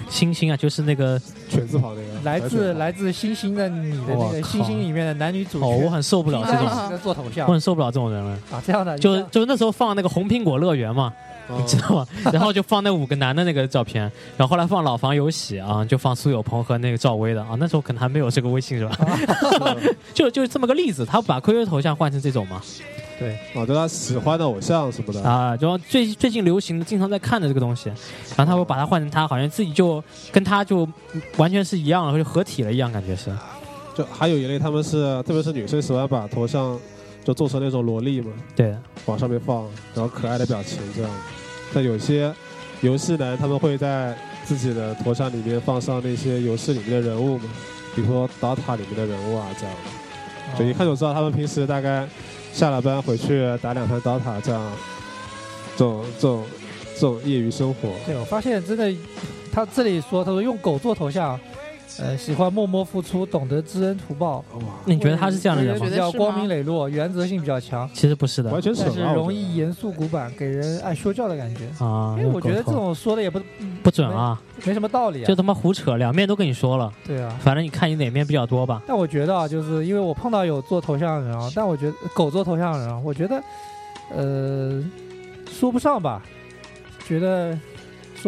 [0.10, 8.32] 星星啊，就是那个犬字旁那个，来自来自星星的你的那个星星里面的男女主角，哦，我很受不了这种，做头像我很受不了这种人了。
[8.52, 11.14] 啊，这样的就就那时候放那个红苹果乐园嘛，哦
[11.50, 12.08] 你知道吗？
[12.34, 14.04] 然后就放那五个男的那个照片，
[14.38, 18.98] 然后后来放老房有喜啊，就放苏有朋和那个赵薇的啊，那时候可能还没有这个微信是吧？
[20.14, 22.62] 就就是这么个例子，他把 QQ 头像换成这种嘛
[23.18, 27.90] 对，啊，对他喜欢的偶像什么的，啊，就最最近流行的，经常在看的这个东西，
[28.36, 30.88] 然后他会把它换成他，好像自己就跟他就
[31.38, 33.32] 完全是一样了，就合体了一样，感觉是。
[33.96, 36.78] 就还有一类他们是，特别是女生喜欢把头像
[37.26, 38.74] 就做成那种萝莉嘛，对。
[39.06, 41.12] 往上面放，然后可爱的表情这样。
[41.74, 42.34] 但有些
[42.82, 47.44] 游戏呢他们会在自己的头像里面放上那些游戏里面的人物嘛，
[47.96, 49.76] 比如说 DOTA 里面的人物啊这样。
[50.58, 52.08] 就一看就知道他们平时大概
[52.54, 54.72] 下了班回去打两盘 DOTA 这样，
[55.76, 56.44] 这种这种
[56.94, 57.90] 这种业余生活。
[58.06, 58.96] 对，我发现真的，
[59.52, 61.40] 他这里说，他说用狗做头像，
[62.00, 64.44] 呃，喜欢默默付出，懂得知恩图报，
[64.86, 65.96] 那，你觉得他是这样的人吗为比？
[65.96, 68.52] 较光明磊落，原则性比较强，其实不是的。
[68.52, 71.68] 完全扯但是，容易严肃古板，给人爱说教的感觉。
[71.86, 73.40] 啊，因为我觉得这种说的也不
[73.84, 75.26] 不准啊，没什么道理啊。
[75.28, 75.36] 就。
[75.36, 78.82] 他妈胡扯，两面都跟你说了，对啊，反正你看你哪面比较多吧。
[78.88, 83.44] 但我觉得啊，就是因为我碰到有做头像的人啊，但我觉得狗做头像的人啊，我觉得，
[84.16, 84.82] 呃，
[85.52, 86.24] 说不上吧，
[87.06, 87.60] 觉得说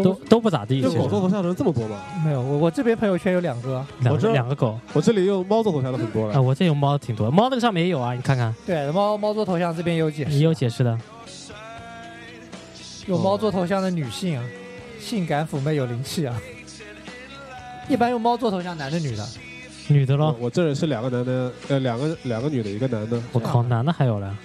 [0.03, 2.01] 都都不咋地，用狗做头像的人这么多吗？
[2.23, 2.41] 没有。
[2.41, 10.97] 我我这边朋友圈有两个，两个我这两个狗我这里用猫做头像的很多了啊，我这有猫挺多，猫那个上面也有啊，你看看，对，猫猫做头像这边也有解释，也有解释的。
[13.07, 14.43] 用猫做头像的女性啊，
[14.99, 16.39] 性感妩媚有灵气啊。
[17.87, 19.25] 一般用猫做头像，男的女的？
[19.87, 23.17] 女的咯，我这里是两个男的，呃，两个两个女的，一个男的。
[23.31, 24.37] 我靠，男的还有了，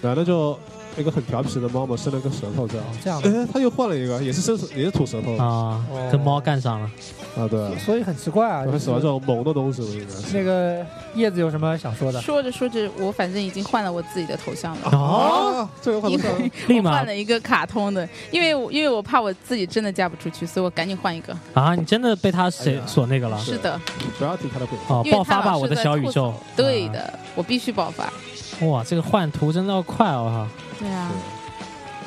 [0.00, 0.56] 男的就
[0.96, 2.86] 一个很调皮的猫嘛，伸了个舌头这样。
[3.02, 6.90] 这样的，哎，他又换了一个，也是伸舌，也是吐舌头啊跟猫干上了。
[7.36, 8.64] 啊对，所以很奇怪啊。
[8.66, 10.36] 我很喜欢这种萌的东西，我应该是。
[10.36, 12.20] 那个叶子有什么想说的？
[12.20, 14.90] 说着说着，我反正已经换了我自己的头像了。
[14.92, 16.38] 哦，啊，这个换因不上。
[16.38, 21.36] 为我 立马换了一个卡通的，因为我因为我怕我自己真的嫁不出去，所以我赶紧换一个。
[21.52, 23.38] 啊，你真的被他哎谁呀所那个了？
[23.38, 23.78] 是的，
[24.18, 24.96] 不要听他的鬼话。
[24.96, 26.32] 哦，爆发吧，我的小宇宙。
[26.56, 28.10] 对的，我必须爆发。
[28.60, 31.10] 啊，哇，这个换图真的要快哦对啊，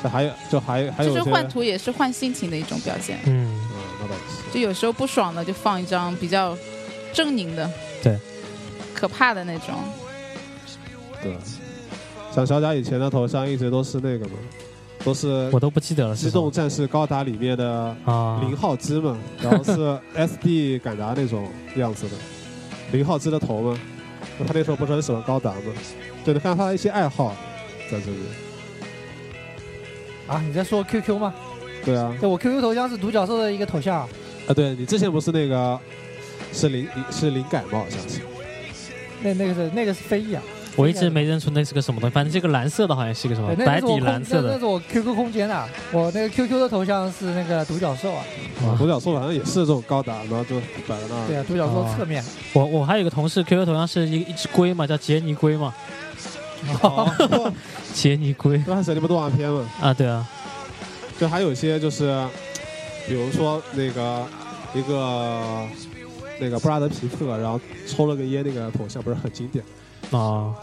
[0.02, 3.18] 这还有，就还还有就是换图也是换心情的一种表现。。
[3.26, 4.52] 嗯，嗯，那倒是。
[4.52, 6.56] 就有时候不爽的，就放一张比较
[7.12, 7.70] 狰狞的，
[8.02, 8.18] 对，
[8.94, 9.74] 可怕的那种。
[11.22, 11.36] 对，
[12.34, 14.32] 像小贾以前的头像一直都是那个嘛，
[15.04, 16.16] 都是我都不记得了。
[16.16, 22.16] 机是动战士高达里面的啊，零号机嘛，然后是 SD 敢达那种样子的，
[22.92, 23.78] 零号机的头嘛。
[24.40, 25.60] 那他那时候不是很喜欢高达吗？
[26.24, 27.36] 对，你看他的一些爱好
[27.90, 28.18] 在这里。
[30.26, 31.34] 啊，你在说 QQ 吗？
[31.84, 35.78] 对啊，对我 QQ 头像是独角兽的一个头像，啊，对你之前不是那个
[36.52, 37.80] 是灵是灵感吗？
[37.80, 38.20] 好像是。
[39.22, 40.42] 那那个是那个是飞翼啊，
[40.76, 44.48] 我一直没认出那是个什么东西，反正这个蓝色的好像是个什么白底蓝色的。
[44.48, 48.24] 那那是我 QQ 空间的，我那个 QQ 的头像是那个独角兽啊，
[48.62, 51.26] 啊，独角兽好像也是这种高达，然后就摆在那儿。
[51.26, 55.74] 对啊，独角兽侧面，我我还有个同事 QQ 头像是一一只龟嘛，叫杰尼龟嘛，
[56.82, 57.52] 哦，
[57.92, 60.26] 杰尼龟就还是那部动画片嘛，啊，对啊，
[61.18, 62.24] 就还有一些就是，
[63.06, 64.24] 比如说那个
[64.72, 65.66] 一个
[66.38, 69.62] 那个布拉德皮特，然后抽了个烟那个头像，不是很经典。
[70.10, 70.54] 哦，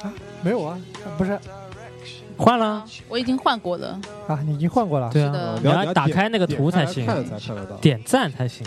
[0.42, 0.78] 没有啊，
[1.18, 1.40] 不是
[2.38, 7.76] 换了，我已经换过了，啊，你已经换过了，对啊的，你要打开那个图才行，看才看得到。
[7.78, 8.66] 点赞才行。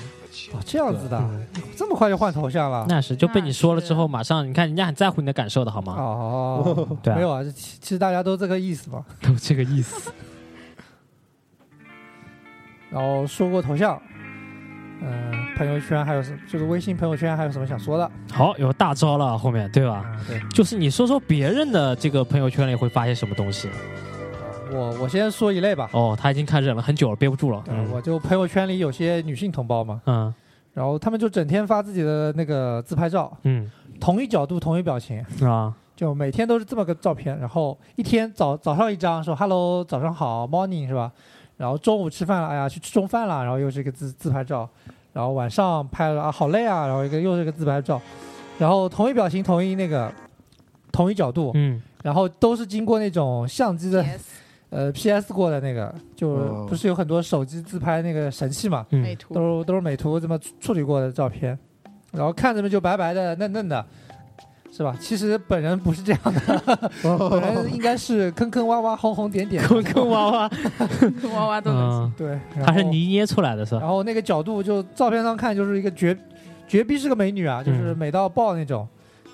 [0.53, 2.87] 哦，这样子的，嗯这么快就换头像了？
[2.89, 5.95] 那是就被你说了之后，马上你看人家很在乎你的感受的好吗？
[5.97, 9.05] 哦，对啊没有啊，其其实大家都这个意思嘛。
[9.21, 10.11] 都这个意思。
[12.91, 14.01] 然后说过头像，
[15.03, 18.11] 嗯、朋友圈还有什就是微信朋友圈还有什么想说的？
[18.33, 19.95] 好，有大招了，后面对吧？
[19.97, 23.69] 啊，对 就是你说说别人的这个朋友圈里会发些什么东西？
[24.73, 25.89] 我我先说一类吧。
[25.93, 27.63] 哦，他已经开始忍了很久了，憋不住了。
[27.69, 30.33] 嗯，我就朋友圈里有些女性同胞嘛，嗯
[30.73, 37.37] 然后他们就整天发自己的那个自拍照，嗯同一角度、同一表情，啊就每天都是这么个照片。
[37.39, 41.11] 然后一天早早上一张说 “hello，早上好，morning” 是吧？
[41.61, 44.67] 然后中午吃饭了，哎呀，去吃中饭了，然后又是一个自自拍照。
[45.13, 48.01] 然后晚上拍了啊，好累啊，然后一个又是一个自拍照。
[48.57, 50.11] 然后同一表情、同一那个
[50.91, 51.83] 同一角度，嗯。
[52.03, 54.21] 然后都是经过那种相机的 Yes，
[54.71, 56.67] 呃 PS 过的那个，就哦。
[56.67, 59.03] 不是有很多手机自拍那个神器嘛，嗯。
[59.03, 59.35] 美图。
[59.35, 61.59] 都是都是美图这么处处理过的照片，
[62.13, 63.85] 然后看着就白白的嫩嫩的，
[64.73, 64.97] 是吧？
[65.01, 66.91] 其实本人不是这样的，
[67.31, 70.49] 本人应该是坑坑洼洼、红红点点，坑坑洼洼，
[71.21, 73.81] 坑洼洼都能对，然他是泥捏出来的是吧？
[73.81, 76.17] 然后那个角度就照片上看就是一个绝
[76.69, 78.87] 绝逼是个美女啊，就是嗯美到爆那种。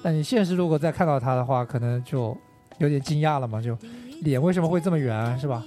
[0.03, 2.37] 但你现实如果再看到她的话，可能就
[2.78, 3.76] 有点惊讶了嘛，就
[4.22, 5.62] 脸为什么会这么圆，是吧？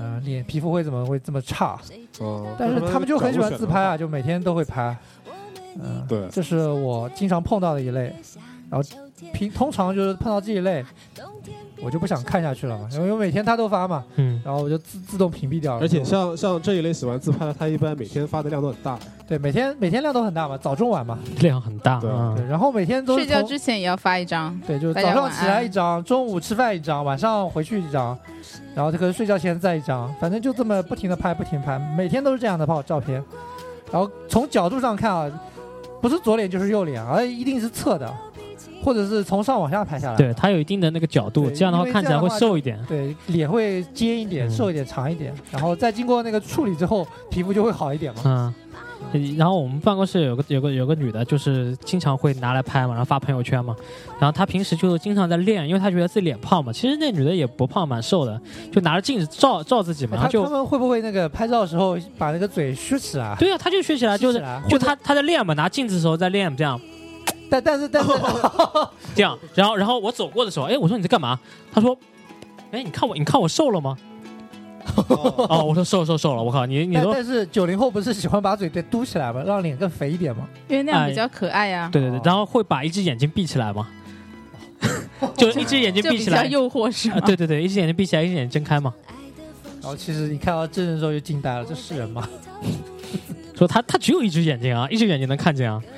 [0.00, 1.78] 嗯、脸皮肤会怎么会这么差？
[2.18, 4.96] 哦但是他们就很喜欢自拍啊，啊，就每天都会拍。
[5.78, 8.14] 嗯，对这是我经常碰到的一类。
[8.70, 8.88] 然后
[9.32, 10.84] 平通常就是碰到这一类，
[11.82, 15.80] 我就不想看下去了嘛，因为我每天他都发嘛，嗯，然后我就自自动屏蔽掉了。
[15.80, 18.98] 而且像像这一类喜欢自拍的，他一般每天发的量都很大。
[19.28, 21.98] 对每天每天量都很大嘛，早中晚嘛，量很大。
[21.98, 28.16] 对嗯对，然后每天都是睡觉从之前也要发一张，对，就是大家晚早上起来安一张，中午吃饭一张，晚上回去一张，
[28.74, 33.22] 然后这个睡觉前再一张，反正就这么不停的拍，不停地拍，每天都是这样的拍照片。
[33.90, 35.30] 然后从角度上看啊，
[36.00, 38.12] 不是左脸就是右脸，而一定是侧的，
[38.86, 40.16] 或者是从上往下拍下来。
[40.16, 42.78] 对，它有一定的那个角度，这样的话看起来会瘦一点。
[42.86, 48.20] 对，脸会尖一点，嗯瘦一点，长一点，然后再经过那个处理之后，皮肤就会好一点嘛。
[48.24, 48.54] 嗯。
[49.36, 53.74] 然后我们办公室有个有个有个女的，就是经常会拿来拍嘛，然后发朋友圈嘛。
[54.18, 56.72] 然后她平时就经常在练，因为她觉得自己脸胖嘛。
[56.72, 60.16] 其实那女的也不胖，蛮瘦的，就拿着镜子照照自己嘛。
[60.16, 63.34] 然后就他他们会不会那个拍照的时候把那个嘴削起来？
[63.38, 66.80] 对啊，她就学起来，就是就她她在练嘛，拿镜子的时候在练这样
[67.50, 68.10] 但但是但是
[69.14, 69.38] 这样。
[69.54, 71.38] 然后然后我走过的时候，哎，我说你在干嘛？
[71.72, 71.96] 他说，
[72.70, 73.96] 哎，你看我你看我瘦了吗？
[75.48, 79.42] 哦， 我说瘦瘦瘦了，我靠，你你说但但是九零后不是喜欢把嘴对嘟起来吗？
[79.44, 80.46] 让脸更肥一点吗？
[80.68, 83.88] 因为那样比较可爱呀，对对对，然后会把一只眼睛闭起来吗，
[85.36, 87.20] 就一只眼睛就比闭起来，较诱惑是啊，吗？
[87.26, 88.94] 对对对，一只眼睛闭起来，一只眼睛睁开嘛。
[89.82, 92.28] 然后其实你看到真人之后就惊呆了，这是人吗？
[93.56, 95.82] 说他他只有一只眼睛啊，一只眼睛能看见啊。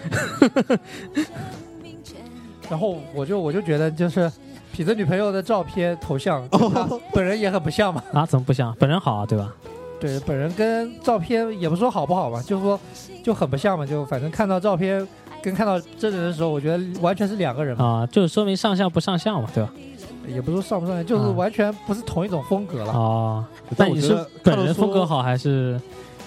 [2.71, 4.31] 然后我就我就觉得就是
[4.77, 8.03] 痞子女朋友的照片头像 跟他本人也很不像嘛。
[8.13, 8.75] 啊，怎么不像？
[8.79, 9.53] 本人好啊，对吧？
[10.01, 12.79] 对，本人跟照片也不说好不好吧，就是说
[13.25, 15.07] 就很不像嘛，就反正看到照片
[15.43, 19.71] 跟看到真人的时候，我觉得完全是两个人嘛，啊，就是说明上相不上相嘛，对吧？
[20.29, 22.93] 也不是说上不上相，就是啊完全不是同一种风格了。
[22.93, 25.81] 啊，那你是本人风格好还是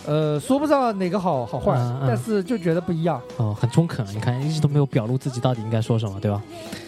[0.06, 2.04] 呃，说不上哪个好好坏，嗯嗯。
[2.08, 3.22] 但是就觉得不一样。
[3.38, 4.06] 哦很中肯？
[4.16, 6.42] 你看一直都没有表露自己到底应该说什么，对吧？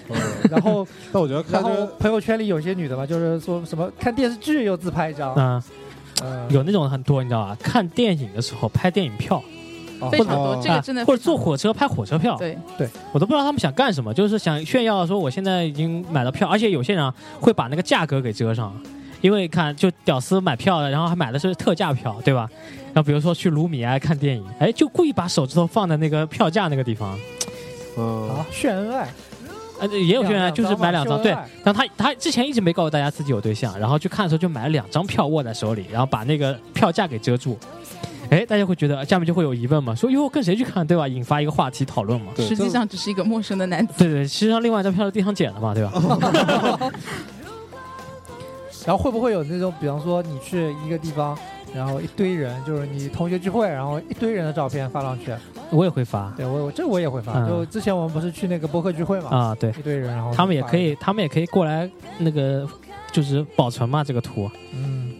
[0.09, 0.16] 嗯
[0.49, 5.64] 然后 但我觉得看然后这个朋友圈里有些女的嘛，就是说什么看电视剧又自拍一张，嗯，
[6.24, 7.57] 嗯，有那种很多，你知道吧？
[7.61, 9.41] 看电影的时候拍电影票，
[9.99, 10.09] 哦。
[10.09, 12.57] 非常多哦，这个真的啊或者坐火车拍火车票，对。
[12.78, 18.76] 对，我都不知道他们想干什么，就是想炫耀说我现在已经买了票，而且有些人啊会把那个价格给遮上，
[19.24, 22.49] 因为看就屌丝买票的，然后还买的是特价票，对吧？
[22.93, 27.17] 然后比如说去卢米埃看电影，哎，就故意把手指头放在那个票价那个地方，
[27.97, 29.07] 嗯啊，炫恩爱，
[29.80, 31.45] 呃，也有些人两就是买两张，对秀恩。
[31.45, 37.57] 爱然后他他之前一直没告诉大家自己有对象，然后去看的时候就买了两张票握在手里，然后把那个票价给遮住。
[38.30, 41.07] 哎，大家会觉得下面就会有疑问嘛，说哟跟谁去看，对吧？
[41.07, 42.32] 引发一个话题讨论嘛。
[42.36, 43.93] 对实际上只是一个陌生的男子。
[43.97, 45.91] 对对，实际上另外一张票是地上捡的嘛，对吧？
[48.86, 51.38] 然后会不会有那种，比方说你去一个地方，
[51.74, 55.34] 然后一堆人，就是你同学聚会，然后一堆人的照片发上去，
[55.72, 57.34] 我也会发对我我这我也会发。
[57.34, 59.70] 嗯就之前我们不是去那个播客聚会嘛，啊，对。
[59.72, 62.68] 一堆人，然后他们也可以，他们也可以过来那个，
[63.12, 64.50] 就是保存嘛这个图。
[64.74, 65.14] 嗯，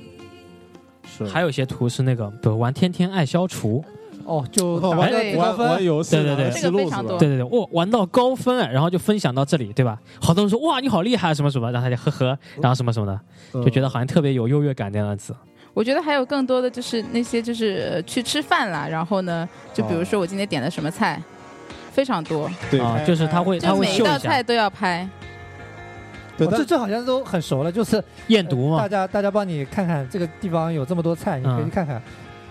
[1.06, 3.84] 是还有一些图是那个，比如玩天天爱消除，
[4.26, 7.18] 哦，就玩对个高玩玩分，游戏对对对这个非常多。
[7.18, 10.00] 对对对，我，玩到高分哎，然后就分享到这里，对吧？
[10.22, 15.36] 好多人说哇你好厉害什么什么，然后他就呵呵，然后什么什么的，就觉得好像特别有优越感的样子。
[15.74, 21.22] 我觉得还有更多的就是那些就是呃去吃饭啦，然后呢，就比如说我今天点的什么菜，
[21.92, 22.80] 非常多，对。
[22.80, 25.10] 啊，就是他会他就每一会秀一道菜都要拍。
[26.38, 28.78] 对，哦这这好像都很熟了，就是验毒嘛。
[28.80, 28.88] 大。
[28.88, 32.02] 家大家帮你看看这个地方有这么多菜，你可以去看看。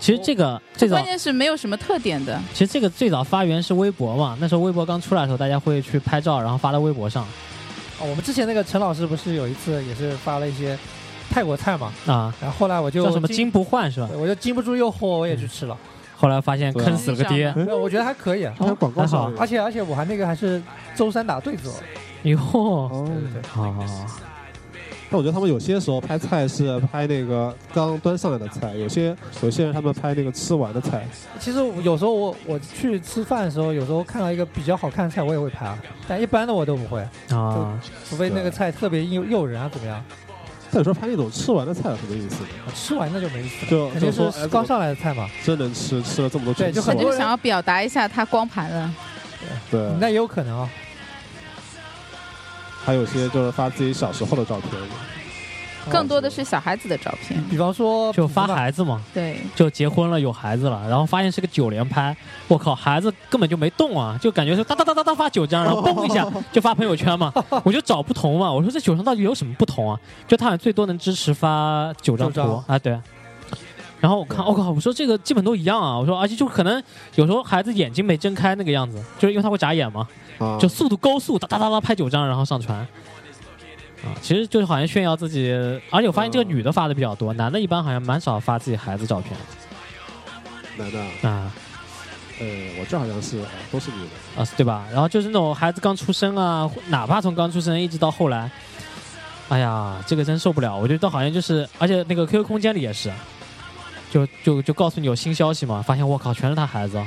[0.02, 7.22] 其实这个最早关键是没有什么特点的，其实这个最早发源是微博嘛，那时候微博刚出来的时候，大家会去拍照，然后发到微博上
[8.00, 10.76] 哦，我们之前那个陈老师不是有一次也是发了一些
[11.30, 14.10] 泰国菜嘛，啊，然后后来我就叫什么金不换是吧？
[14.16, 15.78] 我就经不住诱惑，我也去吃了。
[16.16, 20.60] 后来发现坑死了个爹，没有，我觉得还可以，啊还有广告还好而且而且我还那个还是
[20.96, 21.74] 周三打对子哦。
[22.24, 24.06] 哟，哦对对对，好好好，
[25.12, 31.06] 但我觉得他们有些时候拍菜是拍那个刚端上来的菜，有些有些人他们拍那个吃完的菜。
[31.38, 40.02] 其实有时候我我去吃饭的时候，有时候看到一个比较好看的菜，我也会拍啊，但一般的我都不会，啊，除非那个菜特别诱诱人啊，怎么样？
[40.70, 42.36] 但有时候拍那种吃完的菜有什么意思？
[42.74, 45.28] 吃完那就没意思了，就肯定就是刚上来的菜嘛。
[45.44, 48.94] 真能吃，吃了这么多对就很多想要表达一下他光盘了。
[49.70, 50.66] 对，那也有可能啊。
[52.84, 54.70] 还有些就是发自己小时候的照片，
[55.90, 62.16] 更多的是小孩子的照片，比方说就发孩孩子嘛，对，就结婚了有孩子了，然后发现是个九连拍，
[62.48, 67.32] 我靠，孩子根本就没动啊，就感觉是哒哒哒哒哒发九张，然后嘣一下 就发朋友圈嘛，
[67.64, 69.98] 我就找不同嘛，我说这九张到底有什么不同啊？
[70.28, 72.98] 就他好像最多能支持发九张九张图啊，对。
[74.02, 76.82] 然后我看，我、靠，我说这个基本都一样啊，我说而且就可能
[77.14, 82.76] 有时候孩子眼睛没睁开那个样子，就是因为他会眨眼嘛，啊，就速度高速哒哒哒哒拍九张，然后上传。
[84.04, 85.52] 啊，其实就是好像炫耀自己，
[85.88, 89.32] 而且我发现这个女的发的比较多，男的一般好像蛮少发自己孩子照片
[90.76, 91.54] 男的，啊
[92.40, 92.46] 呃，
[92.80, 93.40] 我这好像是
[93.70, 94.84] 都是女的，啊，对吧？
[94.90, 98.50] 然后就是那种孩子刚出生啊，哪怕从刚出生一直到后来，
[99.48, 100.76] 哎呀，这个真受不了。
[100.76, 103.12] 我觉得好像就是，而且那个 QQ 空间里也是，
[104.12, 107.06] 就就就告诉你有新消息嘛，发现我靠，全是他孩子啊，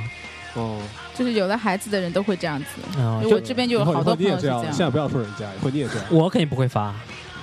[0.54, 0.76] 哦，
[1.14, 3.00] 就是有了孩子的人都会这样子。
[3.00, 4.72] 啊就我这边就有好多你也这样，朋友这样。
[4.72, 6.92] 现在不要说人家，以后你也这样，我肯定不会发，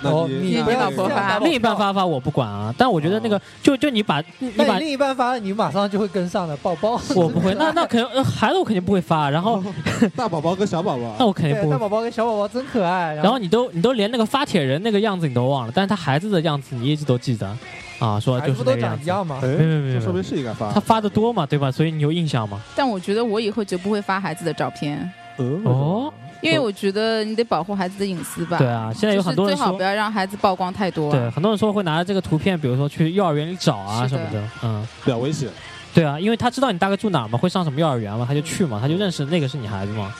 [0.03, 6.99] 哦你你老婆发另一半发发我不管啊，但我觉得那个就就你把你把那另一半发，你马上就会跟上的，宝宝。
[7.15, 9.63] 我不会，那那肯定呃孩子我肯定不会发，然后
[10.13, 13.13] 大宝宝跟小宝宝 那，我肯定，不会大宝宝跟小宝宝真可爱。
[13.15, 17.57] 然后你都你都连那个发帖人那个样子你都忘了，但是他孩子的样子你一直都记得，
[18.03, 18.97] 啊，说就是那个样子。
[18.97, 19.39] 长一样吗？
[19.41, 21.71] 哎，没没没没这说明是应该发他，发的多嘛，对吧？
[21.71, 22.59] 所以你有印象吗？
[22.75, 28.57] 但我觉得我以后就不会发孩子的照片，嗯，哦，因为我觉得你得保护孩子的隐私吧。
[28.57, 31.31] 对啊，现在有很多人说就是最好不，要让孩子曝光太多、对，啊。
[31.33, 35.47] 很多人说会拿着这个图片，比如说去幼儿园里找啊什么的，嗯，比较危险，
[35.93, 40.13] 对啊，因为他知道你大概住哪儿嘛，会上什么幼儿园嘛，他就去嘛，他就认识那个是你孩子嘛，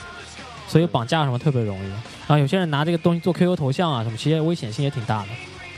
[0.68, 1.88] 所以绑架什么特别容易。
[2.26, 5.28] 然后有些人拿这个东西做 QQ 头像啊什么，其实危险性也挺大的。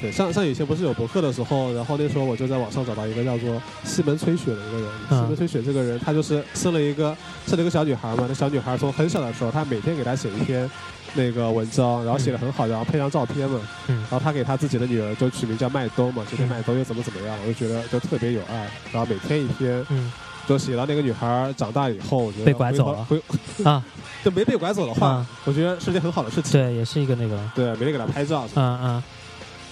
[0.01, 4.89] 对，像像以前不是有博客的时候，然后那时候我就在网上找到一个叫做西门吹雪的一个人。
[5.11, 7.17] 嗯西门吹雪这个人，他就是生了一个
[7.47, 8.27] 生了一个小女孩嘛。
[8.29, 10.71] 那小女孩从很小的时候，他每天给她写一篇
[11.15, 13.61] 那个文章，然后写的很好，然后配上照片嘛。
[13.89, 18.69] 嗯然后他给他自己的女儿就取名叫麦兜嘛，就跟嗯麦兜又怎么怎么样，我就觉得就特别有爱。
[18.93, 20.13] 然后每天一篇，嗯
[20.47, 23.21] 就写到那个女孩长大以后，我觉得被拐走了回
[23.65, 23.83] 啊，
[24.23, 26.53] 就没被拐走的话，嗯我觉得是件很好的事情。
[26.61, 28.47] 对，也是一个那个，对，每天给她拍照。
[28.55, 29.03] 嗯嗯。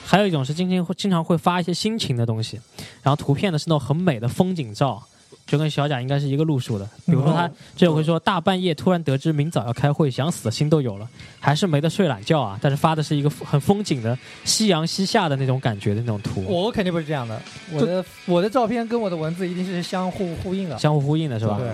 [0.05, 2.61] 还有一种是经常会经常会发一些心情的东西，
[3.03, 5.03] 然后图片呢是那种很美的风景照，
[5.47, 6.85] 就跟小贾应该是一个路数的。
[7.07, 11.09] 比如说他这有会说大半夜突然得知明早要开会，想死的心都有了，
[11.41, 12.59] 还是没得睡懒觉啊。
[12.61, 17.41] 但是发的是一个很风景的夕阳西下的那种感觉的那种图，我肯定不是这样的，
[17.73, 21.59] 我的我的照片跟我的文字一定是相互呼应的，相互呼应的是吧？
[21.59, 21.71] 对，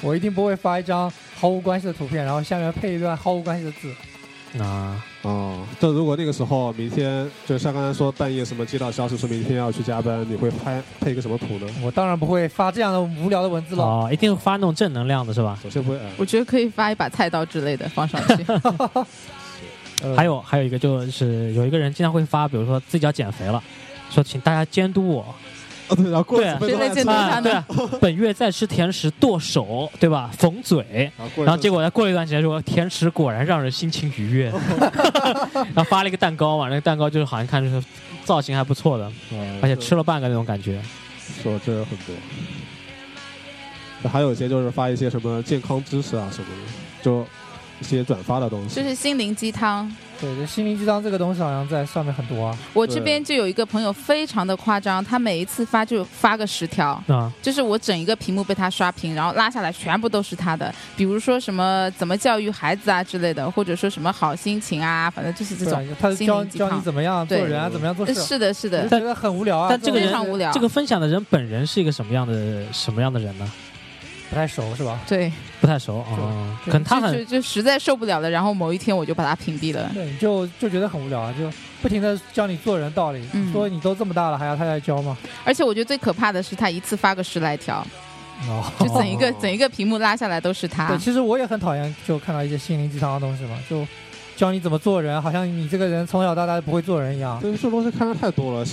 [0.00, 3.92] 我一定不会发一张毫无关系的图片，然后下面配一段毫无关系的字。
[4.62, 11.66] 啊，哦，但如果那个时候明天就像刚才说半夜什么接到消息说明天要去加班，你会拍配一个什么图呢？
[11.82, 13.82] 我当然不会发这样的无聊的文字了。
[13.84, 15.58] 哦，一定发那种正能量的是吧？
[15.62, 18.44] 首先不会，哎我觉得可以发一把菜刀之类的放上去。
[20.02, 23.62] 呃 还有还有一个就是有一个人经常会发，比如说自己要减肥了，
[24.10, 25.34] 说请大家监督我，哦
[25.96, 27.64] 对，然后过了对几分钟还谁在监督吃他呢啊，对啊，
[28.00, 30.30] 本月在吃甜食剁手，对吧？
[30.36, 34.52] 缝嘴，然后结果他过了一段时间说甜食果然让人心情愉悦，
[35.54, 37.86] 然后发了一个蛋糕嘛，那个蛋糕就是好像看着是
[38.24, 40.80] 造型还不错的，嗯而且吃了半个那种感觉。
[41.42, 42.14] 说这很多。
[44.10, 47.26] 还有一些就是发一些什么健康知识啊什么的，就
[47.80, 48.74] 一些转发的东西。
[48.74, 49.90] 就是心灵鸡汤。
[50.20, 52.56] 对，这心灵鸡汤这个东西好像在上面很多啊。
[52.72, 65.84] 我这边就有一个朋友非常的夸张，他每一次发就发个十条，啊，就是我整一个屏幕被他刷屏，然后拉下来全部都是他的，比如说什么怎么教育孩子啊之类的，或者说什么好心情啊，反正就是这种。
[66.00, 69.68] 他教灵鸡汤教你怎么样做人啊，怎么样做事，是的，是的我，觉得很无聊啊。
[69.68, 73.52] 非但这个人常无聊这个分享的人本人是一个什么样的什么样的人呢？
[74.34, 74.98] 不太熟是吧？
[75.06, 79.88] 对，不太熟啊，就可能他就就很就实在受不了了，然后某一天我就把他屏蔽了。
[79.94, 81.48] 对，你就就觉得很无聊啊，就
[81.80, 85.16] 不停的教你做人道理，嗯说你都这么大了还要他来教吗？
[85.44, 87.86] 而且我觉得最可怕的是他一次发个十来条，
[88.48, 90.98] 哦，就整一个整一个屏幕拉下来都是他对，。
[90.98, 93.86] 其实我也很讨厌，就看到一些心灵鸡汤的东西嘛，就
[94.34, 97.38] 教你怎么做人，好像你这个人从小到大不会做人一样。
[97.40, 98.64] 对，这种东西看的太多了，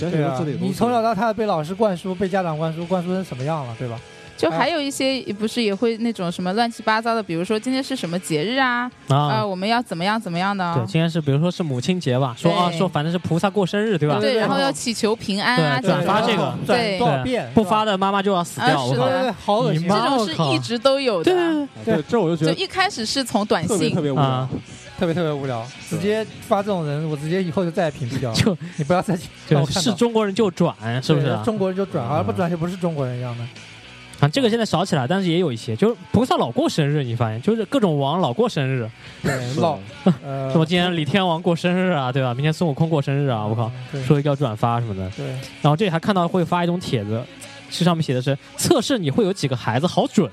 [0.60, 3.96] 你从小到大被老师灌输，被家长灌输，灌输成什么样了，对吧？
[4.36, 9.46] 就还有一些不是也会那种什么乱七八糟的，比如说今天是什么节日啊，啊，啊。
[9.46, 14.18] 我们要怎么样怎么样的对，，今天是比如说是母亲节吧，说啊说反正是菩萨过生日对吧？
[14.20, 19.36] 对，然后要祈求平安啊，对转发这个转对多少遍，不发的妈妈就要死掉，啊是的我靠！
[19.44, 21.32] 好恶心啊，这种是一直都有的。
[21.84, 24.48] 对对，这我就觉得就一开始是从短信特别特，别无聊啊。
[24.98, 28.36] 特别特别无聊，直接发这种人，我直接以后就再也屏蔽掉了。
[28.36, 30.72] 就 你不要再让就我看到是中国人就转，
[31.02, 33.44] 是不是中国人就转，好像不转就不是中国人一样的。
[34.22, 38.88] 啊，这个现在少起来，但是也有一些，就是菩萨老过生日，你发现就是各种王老过生日，
[39.20, 39.76] 对，老
[40.24, 42.32] 呃， 什么今天李天王过生日啊，对吧？
[42.32, 43.68] 明天孙悟空过生日啊，我靠，
[44.06, 45.10] 说要转发什么的。
[45.16, 45.26] 对，
[45.60, 47.20] 然后这里还看到会发一种帖子，
[47.68, 50.30] 这上面写的是测试你会有几个孩子，好准。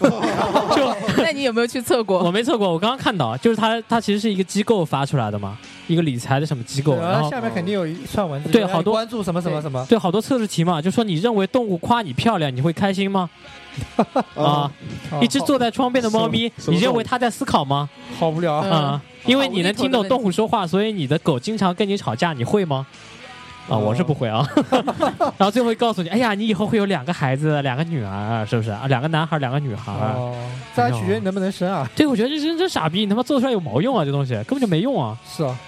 [0.76, 2.30] 就那你有没有去测过我？
[2.30, 5.56] 没测过，我刚刚看到，就是他他其实是一个机构发出来的嘛，
[5.86, 9.84] 一个理财的什么机构，对然后下面肯定有一串文字，对好多关注什么什么什么。
[9.88, 13.28] 对好多测试题嘛，就说你认为动物夸你漂亮，你会开心吗？
[14.34, 14.70] 啊，
[15.10, 17.88] 哦一只坐在窗边的猫咪，你认为它在思考吗？
[18.18, 18.78] 好无聊嗯啊。
[18.78, 22.86] 啊，因为你能听懂动物说话，所以你的狗经常跟你吵架，你会吗？
[23.68, 24.48] 啊，哦我是不会啊。
[25.36, 28.86] 然后最后会告诉你，哎呀，你以后会有两个孩子，两个女儿，是不是啊？
[28.86, 29.92] 两个男孩，两个女孩。
[29.92, 30.34] 哦，
[30.74, 31.88] 这还取决于你能不能生啊。
[31.94, 34.04] 对，我觉得这真真傻逼，你他妈做出来有毛用啊？
[34.04, 35.16] 这东西根本就没用啊！
[35.28, 35.58] 是啊。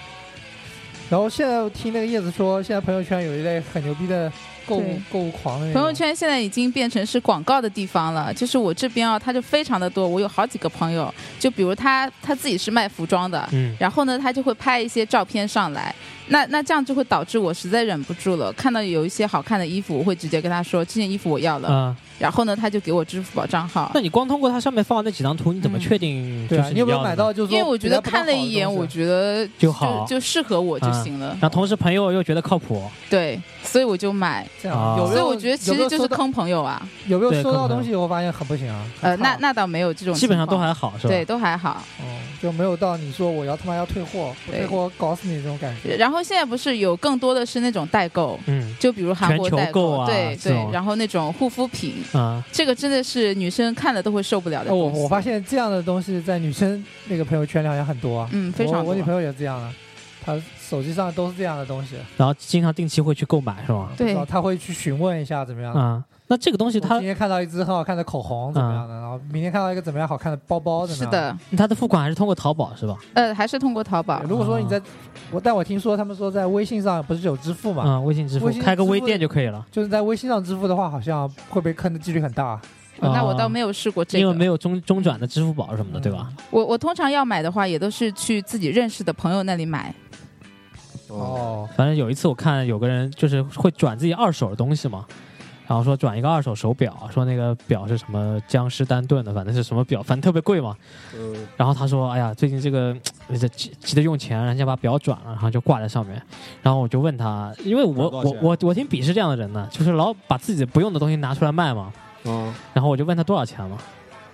[1.09, 4.31] 然后现在我听那个叶子说，现在朋友圈有一类很牛逼的
[4.65, 10.07] 购物购物狂的朋友圈现在已经变成是广告的地方了，就是我这边啊，他就非常的多。
[10.07, 15.93] 我有好几个朋友，就比如他他自己是卖服装的，嗯，然后呢，他就会拍一些照片上来。
[16.27, 21.67] 那那这样就会导致我实在忍不住了，看到有一些好看的衣服，我会直接跟他说这件衣服我要了。
[21.67, 24.01] 啊，然后呢，他就给我支付宝账号那。
[24.01, 27.01] 你光通过它上面放的那几张图，你怎么嗯确定对啊，就是你有没有？
[27.01, 27.31] 买到？
[27.31, 31.29] 就是因为我觉得看了一眼，我觉得就好就适合我就行了。
[31.39, 34.45] 然后同时朋友又觉得靠谱，对，所以我就买。
[34.61, 35.15] 这啊样有没有？
[35.15, 36.85] 所以我觉得其实就是坑朋友啊。
[37.07, 37.95] 有没有收到东西？
[37.95, 38.83] 我发现很不行啊。
[39.01, 41.09] 呃，很差那那倒没有这种情况，基本上都还好，是吧？
[41.09, 41.81] 对，都还好。
[41.99, 42.03] 哦，
[42.41, 45.95] 就没有到你说我要他妈要退货，不对退货搞死你这种感觉。
[45.95, 54.87] 然后现在不是有更多的是那种代购，嗯就比如韩国代全球购啊对这种对，然后那种护肤品， 啊，这个真的是女生看了都会受不了的哦，我。
[55.03, 58.29] 我发现这样的东西在女生那个朋友圈里好像很多啊。
[58.31, 59.73] 嗯，非常多我我女朋友也这样啊，
[60.23, 60.33] 她
[60.69, 61.95] 手机上都是这样的东西。
[62.15, 63.89] 然后经常定期会去购买，是吗？
[63.97, 65.73] 对然后她会去询问一下怎么样。
[65.73, 71.11] 啊，那这个东西他今天看到一支很好看的口红怎么样的，然后明天看到一个怎么样好看的包包怎么样。
[71.11, 72.95] 是的，他的付款还是通过淘宝是吧？
[73.13, 74.21] 呃，还是通过淘宝。
[74.29, 74.79] 如果说你在，
[75.31, 82.59] 我但我听说他们说在微信上不是有支付嘛，啊，微信支付开个微店就可以了，就是在微信上支付的话，好像会被坑的几率很大。
[83.01, 86.29] 哦那我啊倒没有试过这个，因为没有中中转的支付宝什么的，对吧？
[86.51, 89.95] 我我通常要买的话，也都是去自己认识的朋友那里买。
[91.09, 95.05] 哦，哦，反正有一次我看有个人就是会转自己二手的东西嘛，
[95.67, 100.75] 然后说转一个二手手表，说那个表是什么江诗丹顿的，反正是什么表，反正特别贵嘛。
[101.15, 102.95] 嗯，然后他说：“哎呀，最近这个
[103.55, 106.21] 急急着用钱，人家把表转了，然后就挂在上面。”
[106.63, 111.91] 然后我就问他，因为我我我我挺鄙视这样的人的，就是老把自己不用的东西拿出来卖嘛。
[112.25, 113.77] 嗯，然后我就问他多少钱嘛。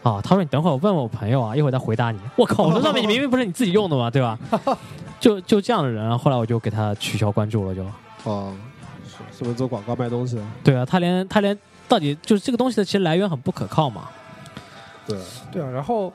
[0.06, 2.20] 啊，他说你等会儿我问问我朋友啊，一会儿再回答你。
[2.36, 4.38] 我靠，我说上面你明明不是你自己用的嘛，对吧？
[5.20, 7.84] 就就这样的人，后来我就给他取消关注了，就。
[8.24, 8.56] 哦，
[9.08, 10.39] 是是不是做广告卖东西？
[10.64, 14.08] 对啊，他连他连到底就是这个东西的其实来源很不可靠嘛。
[15.08, 15.18] 对，
[15.51, 16.14] 对啊，然后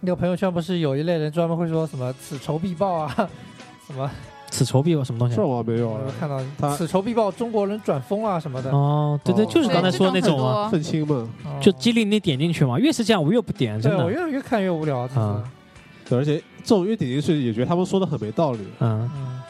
[0.00, 3.14] 那个朋友圈不是有一类人专门会说什么此仇必报啊，
[3.86, 4.10] 什么
[4.58, 5.46] 此仇必报什么东西这？
[5.46, 10.68] 我没有看到他此仇必报中国人转疯啊什么的，哦，对对，哦就是刚才说的那种啊，啊。
[10.68, 12.76] 愤青嘛，哦就激励你点进去嘛。
[12.78, 14.10] 越是这样，我越不点，真的我。
[14.10, 15.42] 越越看越无聊，啊
[16.08, 18.60] 对，而且这种越点进去也觉得他们说的很没道理。
[18.80, 19.40] 嗯，嗯，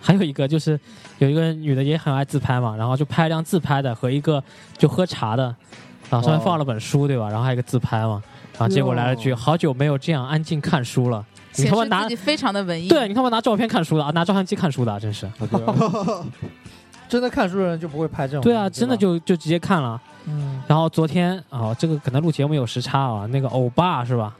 [0.00, 0.78] 还有一个就是
[1.18, 4.42] 有一个女的也很爱自拍嘛，然后就拍一张自拍的和一个
[4.76, 5.44] 就喝茶的，
[6.10, 7.28] 然后上面哦放了本书，对吧？
[7.28, 8.22] 然后还有一个自拍嘛。
[8.58, 11.24] 然后结果来了句：“好久没有这样安静看书了。”
[11.56, 12.88] 你他妈拿非常的文艺。
[12.88, 15.28] 对你他妈拿照片看书的啊，拿照相机看书的啊，真是。
[17.08, 18.40] 真的看书的人就不会拍这种。
[18.42, 20.00] 对啊，真的就就直接看了。
[20.26, 24.34] 嗯，然后昨天啊、这个可能录节目有时差啊，那个欧巴是吧？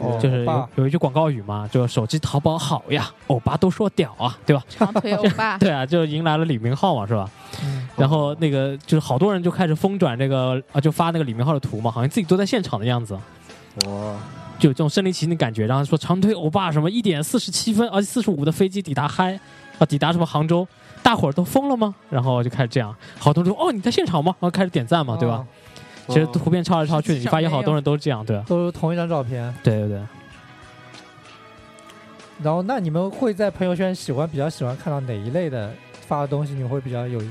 [0.00, 4.62] 哦就是有有一句广告语嘛，就手机淘宝好呀，欧巴都说屌啊，对吧？
[4.68, 7.30] 长腿欧巴， 对啊，就迎来了李明浩嘛，是吧？
[7.62, 13.20] 嗯然后那个就是好多人就开始疯转这个啊，就发那个李明浩的图嘛，好像自己都在现场的样子，哇，
[13.82, 14.16] 就
[14.60, 15.66] 有这种身临其境的感觉。
[15.66, 19.38] 然后说长腿欧巴什么一点四十七分，而且四十五的飞机抵达嗨
[19.78, 20.66] 啊，抵达什么杭州，
[21.02, 21.94] 大伙儿都疯了吗？
[22.10, 24.34] 然后就开始这样，好多人说哦你在现场吗？
[24.40, 25.36] 然后开始点赞嘛，对吧？
[25.36, 25.46] 哦
[26.06, 28.44] 其实图片抄来抄去，你发现好多人都这样，对吧？
[28.46, 29.54] 都是同一张照片。
[29.62, 30.02] 对对对。
[32.42, 35.72] 然后，那你们会在朋友圈喜欢比较喜欢看到哪一类的
[36.06, 36.52] 发的东西？
[36.52, 37.22] 你们会比较有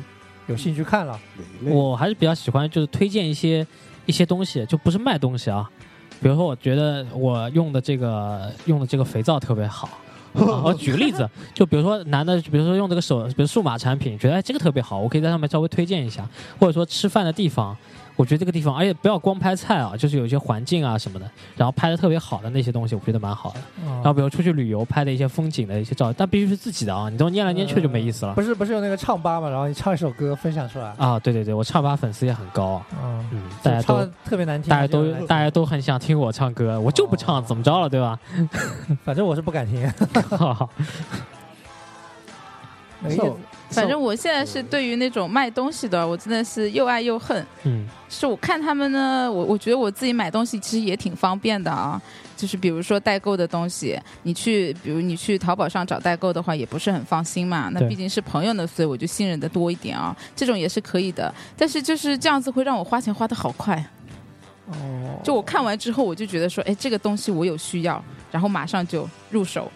[0.48, 1.20] 有兴趣看了？
[1.66, 3.68] 我还是比较喜欢就是推荐一些
[4.08, 5.70] 一些东西，就不是卖东西啊。
[6.24, 9.90] 比如说，我觉得我用的这个用的这个肥皂特别好。
[10.34, 17.78] 啊我举个例子，就比如说男的，比如说用这个手，比如数码产品，觉得哎这个特别好，我可以在上面稍微推荐一下，或者说吃饭的地方，
[18.16, 23.60] 我觉得这个地方，而且不要光拍菜啊，就是有一些环境啊什么的，然后拍的特别好的那些东西，我觉得蛮好的。
[23.86, 28.42] 然后啊，比如出去旅游拍的一些风景的一些照，但必须是自己的啊，你都念来念去就没意思了不。
[28.42, 29.50] 是不是有那个唱吧嘛？
[29.50, 30.94] 然后你唱一首歌分享出来。
[30.98, 38.20] 啊，对对对，我唱吧粉丝也很高啊，嗯，嗯，大家都特别难听，大家都大家都很想听我唱歌，我就不唱，怎么着了，对吧？
[39.04, 39.92] 反正我是不敢听。
[43.06, 43.38] 那个像叶子
[43.74, 47.46] 反正我现在是对于那种卖东西的，我真的是又爱又恨。
[47.64, 52.02] 嗯是我看他们呢，我我觉得我自己买东西其实也挺方便的啊。
[52.36, 57.70] 就是比如说代购的东西，你去，比如你去淘宝上找代购的话，也不是很放心嘛。
[57.72, 60.16] 那毕竟是朋友呢，所以我就信任的多一点啊。
[60.36, 63.84] 这种也是可以的，但是就是这样子会让我花钱花的好快。
[64.68, 64.74] 哦，
[65.24, 69.72] 就我看完之后，我就觉得说，哎，这个东西我有需要，然后马上就入手。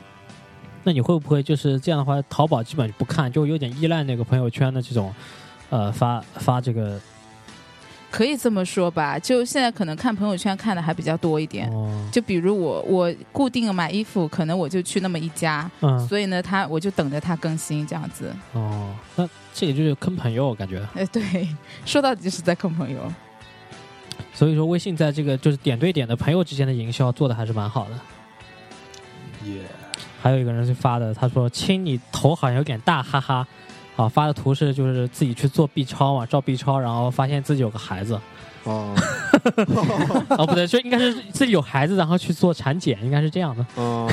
[0.88, 5.14] 那你会不会就是这样的话，淘宝基本不看，就有点依赖那个朋友圈的这种，
[5.70, 6.98] 呃，发发这个
[8.10, 11.70] 可以这么说吧，就现在可能看朋友圈看的还比较多一点。
[11.72, 18.34] 哦，就比如我我固定买衣服，可能我就去那么一家，嗯所以呢，他我就等着他更新这样子。
[18.54, 20.82] 哦，那这个就是坑朋友，我感觉。
[20.96, 21.50] 哎，对，
[21.86, 23.12] 说到底是在坑朋友。
[24.34, 28.00] 所以说，微信在这个就是点对点的朋友之间的营销做的还是蛮好的。
[29.52, 29.62] 耶，
[30.22, 33.48] 还有一个人是发的，他说：“亲，你头好像有点大，哈哈。”
[33.98, 38.14] 啊，发的图是就是自己去做 B 超嘛，照 B 超，然后发现自己有个孩子，
[38.64, 38.94] 哦
[40.38, 44.08] 哦不对，就应该是自己有孩子，然后去做产检，应该是这样的哦，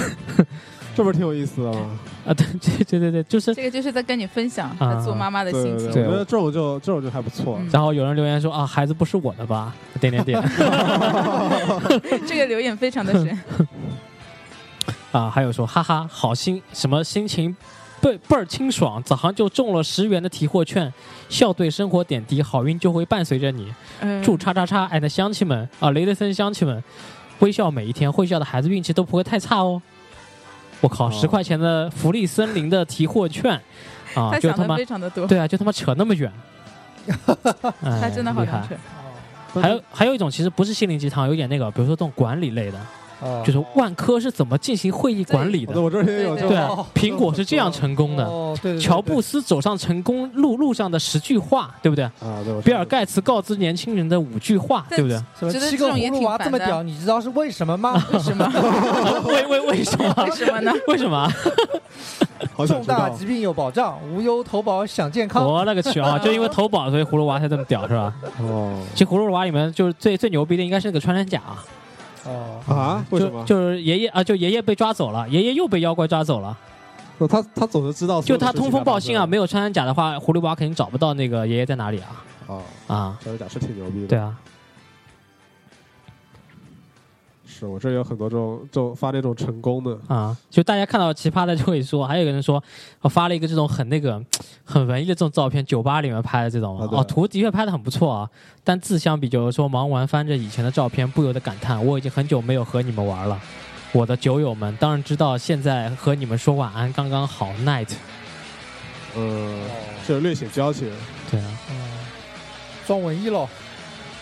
[0.97, 1.99] 这不是挺有意思的吗？
[2.25, 3.55] 啊，对 对对对对，就是。
[3.55, 5.93] 这个就是在跟你分享他做妈妈的心情。
[5.93, 7.59] 对对对，我觉得这种就这种就还不错。
[7.61, 9.75] 嗯然后有人留言说啊，孩子不是我的吧？
[10.01, 10.41] 点点点
[12.27, 13.39] 这个留言非常的深。
[15.15, 17.55] 啊，还有说哈哈，好心什么心情
[18.01, 20.93] 倍倍儿清爽，早上就中了十元的提货券，
[21.29, 23.73] 笑对生活点滴，好运就会伴随着你。
[24.01, 26.83] 嗯祝叉叉叉 and 乡亲们啊，雷德森乡亲们，
[27.39, 29.81] 微笑每一天，会笑的孩子运气都不会太差哦。
[30.81, 33.53] 我靠，哦十块钱的福利森林的提货券
[34.15, 36.31] 啊，就他妈非常的多，对啊，就他妈扯那么远，
[37.83, 38.75] 哎他真的好厉害能扯。
[39.61, 42.79] 还有还有一种其实不是心灵鸡汤，有点那个，比如说这种管理类的，
[43.25, 45.81] 哦就是万科是怎么进行会议管理的。
[45.81, 46.57] 我这也有对
[46.95, 48.25] 苹果是这样成功的。
[48.25, 52.05] 哦，对对对，乔布斯走上成功路路上的十句话，对不对？
[52.05, 55.17] 啊，对，比尔盖茨告知年轻人的五句话，对不对？
[55.39, 58.03] 什么七个葫芦娃这么屌，你知道是为什么吗？
[58.13, 58.47] 为什么？
[59.27, 60.15] 为为为什么？
[60.29, 60.73] 为什么呢？
[60.89, 61.31] 为什么
[62.67, 65.45] 重大疾病有保障，无忧投保享健康。
[65.45, 66.19] 我勒个去啊！
[66.19, 68.13] 就因为投保，所以葫芦娃才这么屌，是吧？
[68.41, 71.65] 哦其实葫芦娃里面就是最最牛逼的应该是那个穿山甲啊，
[72.27, 73.05] 哦，啊？
[73.11, 73.45] 为什么？
[73.45, 76.57] 就就是爷爷啊，就爷爷被抓走了，爷爷又被妖怪抓走了。
[77.21, 82.55] 就他他总是知道就他通风报信啊，没有穿山甲的话，葫芦娃肯定找不到那个爷爷在哪里啊啊，
[82.89, 83.19] 啊！
[83.23, 84.07] 穿山甲是挺牛逼的。
[84.09, 84.35] 对，啊，
[87.57, 92.61] 是我这有很多这种这种发那种成功的，啊，就大家看到奇葩的就会说，还有一个人说，
[93.01, 94.21] 我发了一个这种很那个
[94.65, 98.29] 很文艺的这种照片，酒吧里面拍的这种啊哦，图的确拍的很不错啊，
[98.65, 103.41] 但字相比，就是说忙完翻着以前的照片，不由得感叹，我已经很久没有和你们玩了。
[103.93, 107.93] 我的酒友们当然知道，现在和你们说晚安刚刚好，night。
[109.15, 109.57] 呃，
[110.05, 110.91] 是有略显矫情。
[111.31, 111.77] 对啊，嗯，
[112.85, 113.49] 装文艺喽。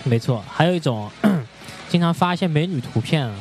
[0.05, 1.09] 没错，还有一种
[1.93, 3.35] 经常发一些美女图片啊，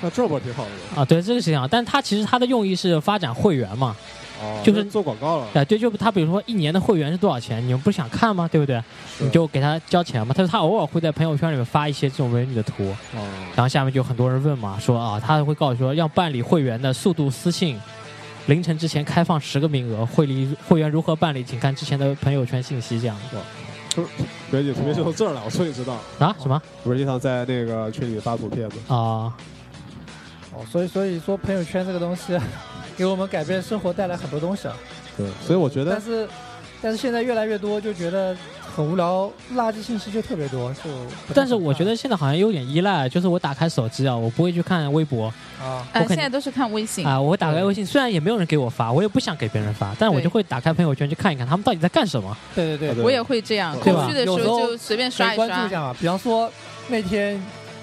[0.00, 1.02] 那这不挺好的吗？
[1.02, 3.94] 啊，对，这个是这样，但他其实他的用意是发展会员嘛，
[4.40, 8.48] 哦就是做广告了，啊，对，就他比如说一年的会员是多少钱，你们不是想看吗？
[8.50, 8.82] 对不对？
[9.18, 10.32] 你就给他交钱嘛。
[10.34, 13.20] 他说他偶尔会在朋友圈里面发一些这种美女的图，哦，
[13.54, 17.78] 然后下面就很多人问嘛，说啊，他会告诉说要办理会员的速度私信，
[18.46, 23.38] 凌晨之前开放十个名额，会理会员如何办理，请看之前的朋友圈信息这样别
[24.50, 28.74] 姐图片是从这儿来，我终于知道，啊什么不是经常在那个群里发图片吗？
[28.88, 28.96] 啊？
[30.54, 32.38] 哦，所以所以说朋友圈这个东西，
[32.96, 34.74] 给我们改变生活带来很多东西啊。
[35.16, 36.28] 对，所以我觉得但是
[36.80, 38.36] 但是现在越来越多，就觉得
[38.78, 40.82] 很无聊，垃圾信息就特别多，就
[41.34, 45.26] 但是我觉得现在好像有点依赖，就是我打开手机啊，我不会去看微博
[45.60, 47.04] 啊，呃，我肯现在都是看微信。
[47.04, 52.36] 啊，我会打开微信，虽然也没有人给我发，我也不想给别人发，但我就会打开朋友圈去看一看他们到底在干什么。
[52.54, 55.70] 对对对，我也会这样，对空吧虚的时候有时候就随便刷一刷以关注一。
[55.70, 55.96] 下嘛。
[55.98, 56.48] 比方说
[56.86, 57.42] 那天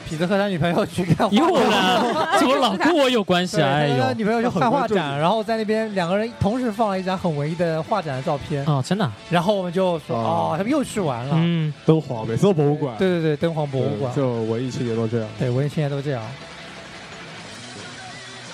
[0.10, 3.74] 痞子和他女朋友去看画又展，呢，怎么老跟我有关系对，啊？
[3.74, 11.36] 哎呦，女朋友去看画展，然后在那边两个人同时放了一张很文艺的画展的照片，哦，真的，然后我们就说哦哦，他们又去玩了。
[11.38, 15.28] 嗯，敦煌每次都博物馆，对对对，敦煌博物馆，就文艺青年都这样。
[15.40, 16.22] 对，文艺青年都这样。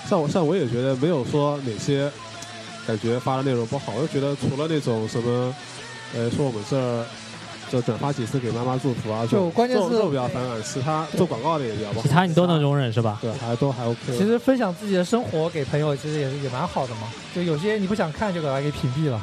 [0.07, 2.11] 像我像我也觉得没有说哪些
[2.85, 5.55] 感觉发的内容不好，我就觉得除了那种什么，
[6.13, 7.05] 呃，说我们这儿
[7.71, 12.01] 就转发几次给妈妈祝福啊，就关键是这种这种比较反感，其他做广告的也比较不好。
[12.01, 13.17] 其他你都能容忍是吧？
[13.21, 13.97] 对，还都还 OK。
[14.07, 17.07] 其实分享自己的生活给朋友，其实也是也蛮好的嘛。
[17.33, 19.21] 就有些你不想看，就给它给屏蔽了。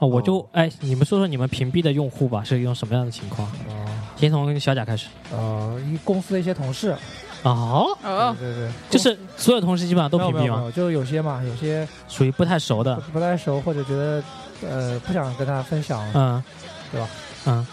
[0.00, 3.48] 哦，我就哎，你们说说你们屏蔽的用户吧，是一种什么样的情况？
[3.68, 3.86] 哦，
[4.16, 5.06] 先从小贾开始。
[5.32, 6.96] 呃，一公司的一些同事，
[7.44, 10.72] 哦，哦，对对对，就是所有同事基本上都屏蔽吗？
[10.74, 12.96] 就有些嘛，有些属于不太熟的。
[13.12, 14.20] 不太熟，或者觉得
[14.68, 16.42] 呃不想跟他分享，嗯，
[16.90, 17.08] 对吧？
[17.46, 17.66] 嗯，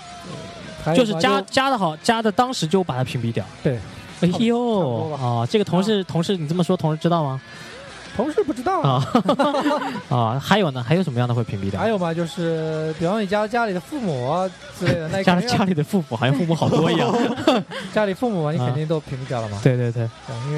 [0.84, 3.45] 还有就是加加的好，加的当时就把它屏蔽掉。
[3.63, 3.80] 对，
[4.22, 7.39] 哎呦啊，这个同事同事你这么说，同事知道吗？
[8.13, 9.01] 同事不知道啊
[10.11, 10.84] 啊，还有呢？
[10.84, 11.80] 还有什么样的会屏蔽掉？
[11.80, 17.09] 还有嘛，就是比方你家家里的父母啊之类的，那家家里的父母好像父母好多一样。
[17.93, 19.57] 家里父母啊，你肯定都屏蔽掉了嘛。
[19.63, 20.09] 对对对，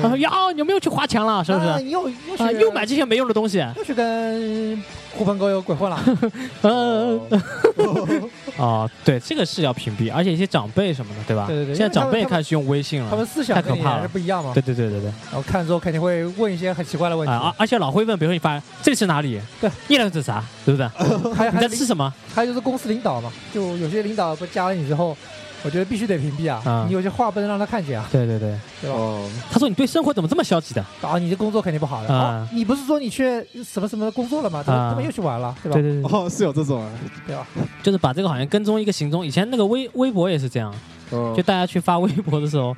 [0.01, 1.43] 他说呀，你有没有去花钱了？
[1.45, 1.67] 是不是？
[1.67, 3.63] 啊又又又买这些没用的东西。
[3.77, 4.83] 又去跟
[5.17, 5.99] 狐朋狗友鬼混了。
[6.61, 7.19] 呃
[8.57, 11.45] 哦，对，这个是要屏蔽，而且一些长辈什么的，对吧？
[11.47, 14.51] 对对对现在长辈开始用微信了，他们思想太可怕了是不一样嘛。
[14.53, 15.05] 对对对对对。
[15.31, 17.33] 然后看了之后肯定会问一些很奇怪的问题。
[17.33, 19.39] 啊，而而且老会问，比如说你发这是哪里？
[19.59, 20.43] 对，你那个是啥？
[20.65, 20.87] 对不对？
[21.33, 22.11] 还你还在吃什么？
[22.33, 25.15] 还有就是公司领导嘛，就有些领导不加了你之后，
[25.63, 26.61] 我觉得必须得屏蔽啊。
[26.65, 28.95] 啊你有些话不能让他看见啊，对对对，对吧？
[28.97, 30.85] 哦，他说你对生活怎么这么消极的？
[31.01, 32.13] 啊，你的工作肯定不好的。
[32.13, 34.61] 啊哦，你不是说你去什么什么工作了吗？
[34.63, 35.73] 怎么啊怎么又去玩了，对吧？
[35.73, 36.89] 对对对，哦，是有这种啊，
[37.25, 37.47] 对吧？
[37.81, 39.25] 就是把这个好像跟踪一个行踪。
[39.25, 40.73] 以前那个微微博也是这样，
[41.13, 42.75] 嗯就大家去发微博的时候，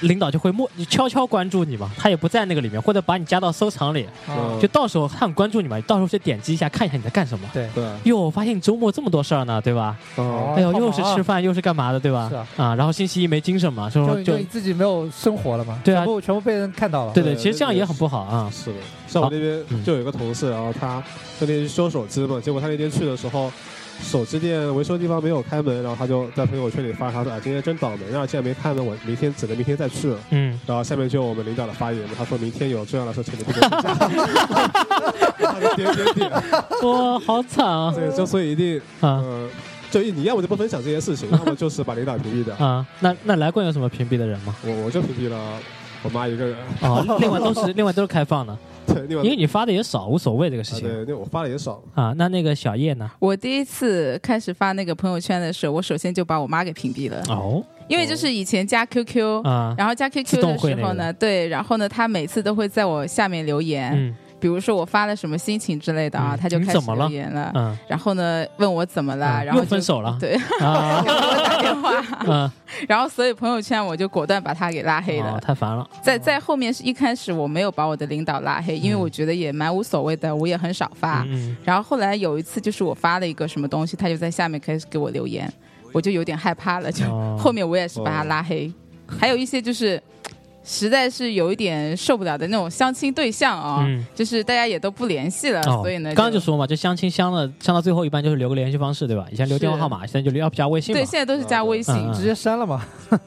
[0.00, 7.48] 领导就会默悄悄关注你嘛，他也不在那个里面，或者把你加到收藏里，啊嗯，就到时候他很关注你嘛，到时候去点击一下看一下你在干什么。
[7.52, 9.96] 对，对，哟，我发现你周末这么多事儿呢，对吧？
[10.16, 12.28] 哦，哎呦，又是吃饭又是干嘛的，对吧？
[12.30, 15.80] 是啊啊，然后星期一没精神嘛，说就就就你自己没有生活了嘛？
[15.84, 17.12] 对啊全部全部被人看到了。
[17.12, 18.50] 对对，其实这样也很不好啊。
[18.52, 18.76] 是的，
[19.08, 21.02] 像我那边嗯就有一个同事，然后他
[21.40, 23.50] 那天修手机嘛，结果他那天去的时候，
[24.00, 30.18] 手机店维修地方没有开门，然后他就在朋友圈里发，他说啊，今天真倒霉啊，既然没开门，我明天只能明天再去了。
[30.30, 33.96] 嗯，然后下面就有我们领导的发言，他说明天有重要的事情你不能请假，
[35.38, 36.30] 然后就点点点，
[36.82, 37.92] 哇，好惨啊！
[37.94, 39.48] 对，就所以一定，啊呃，
[39.90, 42.54] 就你要么就不分享这些事情，要么就是把领导屏蔽掉。
[42.56, 44.54] 啊，那那来过有什么屏蔽的人吗？
[44.64, 45.38] 我我就屏蔽了
[46.02, 48.56] 我妈一个人，哦，另外都是另外都是开放的，
[48.94, 52.12] 对，另外因为你发的也少，无所谓这个事啊情对，那我发的也少，啊。
[52.16, 53.10] 那那个小叶呢？
[53.18, 57.62] 我第一次开始发那个朋友圈的时候，我首先就把我妈给屏蔽了，哦。
[57.88, 67.78] 因为就是以前加 QQ，啊，然后加 QQ 的时候呢，对，然后呢，她每次都会在我下面留言，嗯比如说我发了什么心情之类的啊，嗯她就开始留言了，嗯。
[67.86, 70.16] 然后呢问我怎么了，嗯然后分手了？
[70.18, 71.00] 对， 啊。
[71.04, 72.50] 给我打电话， 嗯，
[72.88, 75.34] 然后所以朋友圈我就果断把他给拉黑了。
[75.36, 75.88] 哦太烦了。
[76.02, 79.00] 在在后面是一开始我没有把我的领导拉黑，因为嗯。
[79.00, 81.22] 我觉得也蛮无所谓的，我也很少发。
[81.28, 85.48] 嗯然后后来有一次就是我发了一个什么东西，他就在下面开始给我留言，
[85.92, 87.38] 我就有点害怕了，就、哦。
[87.38, 88.72] 后面我也是把他拉黑。
[89.06, 90.02] 还有一些就是
[90.64, 99.26] 实在是有一点受不了的那种相亲对象啊、嗯就是大家也都不联系了，哦所以呢，刚刚就说嘛，就相亲相了，相到最后一般就是留个联系方式，对吧？
[99.32, 101.04] 以前留电话号码，现在就留要不加微信对，。
[101.04, 102.84] 现在都是加微信，直接删了嘛。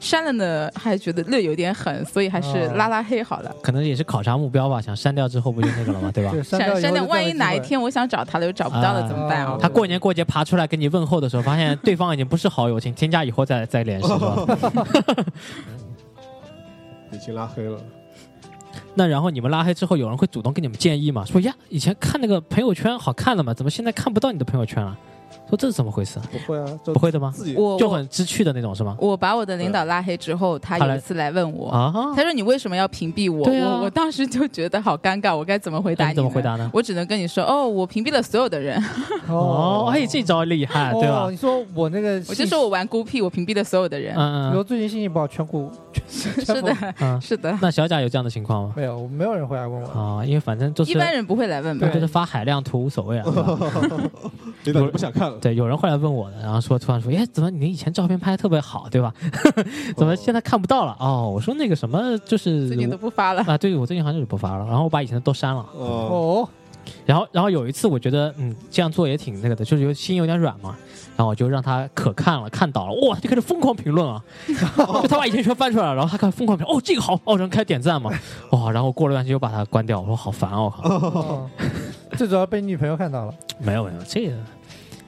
[0.00, 3.54] 删了呢还觉得略有点狠，所以还是拉拉黑好了。
[3.62, 6.30] 可能也是考察目标吧，想删掉之后不就那个了嘛，对吧？
[6.34, 9.58] 对，删掉删删掉，万一哪一天我想找他了又找不到了啊怎么办啊哦？
[9.58, 14.46] 他过年过节爬出来跟你问候的时候，发现对方已经不是好友，请添加以后再再联系，是吧？
[17.14, 17.78] 已经拉黑了。
[18.94, 21.24] 那然后你们拉黑之后，有人会主动给你们建议吗？
[21.24, 24.98] 说呀，以前看那个朋友圈好看的嘛，怎么现在看不到你的朋友圈了？
[25.54, 26.18] 说这是怎么回事？
[26.32, 27.32] 不会啊，就不会的吗？
[27.34, 28.96] 自己我我就很知趣的那种是吗？
[28.98, 33.44] 我把我的领导拉黑之后，他有一次来问我，啊，他说你为什么要屏蔽我？
[33.48, 36.10] 我我当时就觉得好尴尬，我该怎么回答你？
[36.10, 36.56] 你怎么回答？
[36.56, 36.68] 呢？
[36.74, 38.82] 我只能跟你说，哦，我屏蔽了所有的人，
[39.28, 41.30] 哦，哎，这招厉害，对吧哦？
[41.30, 44.14] 你说我那个， 我就说我玩孤僻，我屏蔽了所有的人。
[44.16, 45.70] 嗯嗯比如最近心情不好，全股
[46.08, 48.72] 是的，嗯，是的，那小贾有这样的情况吗？
[48.76, 49.88] 没有，没有人会来问我。
[49.88, 51.94] 啊，因为反正就是一般人不会来问吧对，？
[51.94, 53.24] 就是发海量图无所谓啊。
[54.64, 55.36] 领导就不想看了。
[55.44, 59.12] 对，有人会来问我的，然后说突然说，哎，怎么你以前照片拍的特别好，对吧？
[59.94, 60.96] 怎么现在看不到了？
[60.98, 63.42] 哦，我说那个什么，就是最近都不发了。
[63.42, 65.60] 啊，对我最近好像就是不发了，然后我把以前的都删了。
[65.74, 66.48] 哦，哦，
[67.04, 70.74] 然后，然后有一次我觉得，嗯，这样做也挺那个的，就是有心有点软嘛。
[71.16, 78.10] 然后我就让他可看了，看到了，哇，他就开始疯狂评论啊， 就他把以前全翻出来了，然后他开始疯狂评论，哦，这个好，哦，然后开始点赞嘛，
[78.50, 81.50] 哇，然后过了一段时间又把它关掉，我说好烦哦，我靠，哦
[82.16, 83.34] 最主要被女朋友看到了。
[83.60, 84.36] 没有没有这个，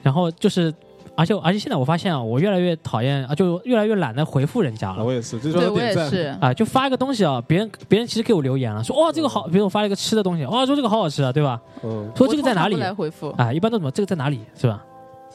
[0.07, 0.73] 然后就是，
[1.15, 5.03] 而且而且现在我发现啊，我越来越讨厌啊，就越来越懒得回复人家了。
[5.03, 11.59] 我也是，这时对是，啊，就发一个东西啊，别人别人其实给我留言了，说哇这个好，比如我发了一个吃的东西，哇说这个好好吃啊，对吧？
[11.83, 13.31] 嗯，说这个在哪里来回复？
[13.31, 14.81] 啊，一般都什么这个在哪里是吧？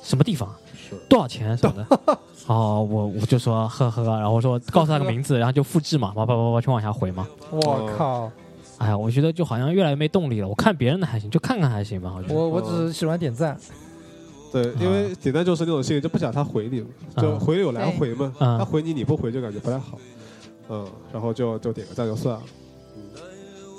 [0.03, 0.49] 什么地方？
[0.89, 2.17] 是多少钱什么的？
[2.49, 7.27] 哦，我我就说呵呵，然后我说告诉他个名字，然后就复制嘛，叭叭叭叭全往下回嘛。
[7.53, 8.33] 我靠，
[8.79, 10.49] 哎呀，我觉得就好像越来越没动力了。
[10.49, 12.13] 我看别人的还行，就看看还行吧。
[12.29, 13.57] 我我只是喜欢点赞。
[14.53, 16.87] 对，因为点赞就是那种心理，就不想他回你嘛，
[17.17, 19.99] 就啊回有来回嘛，嗯他回你你不回就感觉不太好，
[20.69, 22.43] 嗯，然后就就点个赞就算了，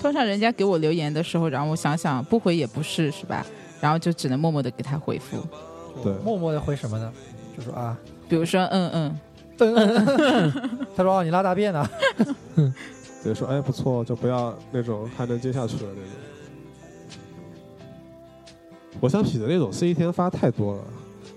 [0.02, 3.46] 通常人家给我留言的时候，然后我想想不回也不是，是吧？
[3.80, 5.38] 然后就只能默默的给他回复，
[6.04, 7.12] 对默默的回什么呢？
[7.56, 7.96] 就说啊，
[8.28, 9.20] 比如说嗯嗯，
[10.96, 11.88] 他说哦，你拉大便呢？
[13.24, 16.04] 对，说哎不错，就不要那种还能接下去的那种。
[19.00, 20.82] 我想痞的那种是一天发太多了，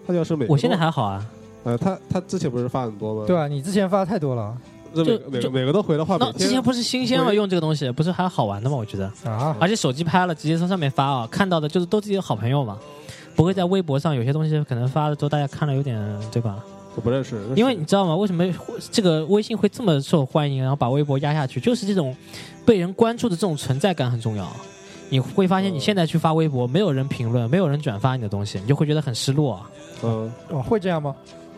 [0.07, 1.27] 他要是每个我现在还好啊，
[1.65, 3.25] 呃他他之前不是发很多吗？
[3.27, 4.57] 对啊，你之前发的太多了
[4.95, 7.33] 这每就每个每个都回的话，那之前不是新鲜吗？
[7.33, 8.77] 用这个东西不是还好玩的吗？
[8.77, 9.55] 我觉得，啊。
[9.61, 12.79] 而且手机拍了直接从上面发啊，看到的就是都自己的好朋友嘛，
[13.35, 15.99] 不会在微博上有些东西可能发了之后大家看了有点
[16.33, 16.65] 对吧？
[16.95, 18.17] 我不认识，认识因为你知道吗？
[18.17, 18.43] 为什么
[18.91, 21.61] 这个微信会这么受欢迎，然后把微博压下去？
[21.61, 22.17] 就是这种
[22.65, 24.51] 被人关注的这种存在感很重要。
[25.09, 29.65] 你会发现，你现在去发微博，没有人评论，没有人转发你的东西，你就会觉得很失落。
[30.03, 31.15] 嗯哦，会这样吗？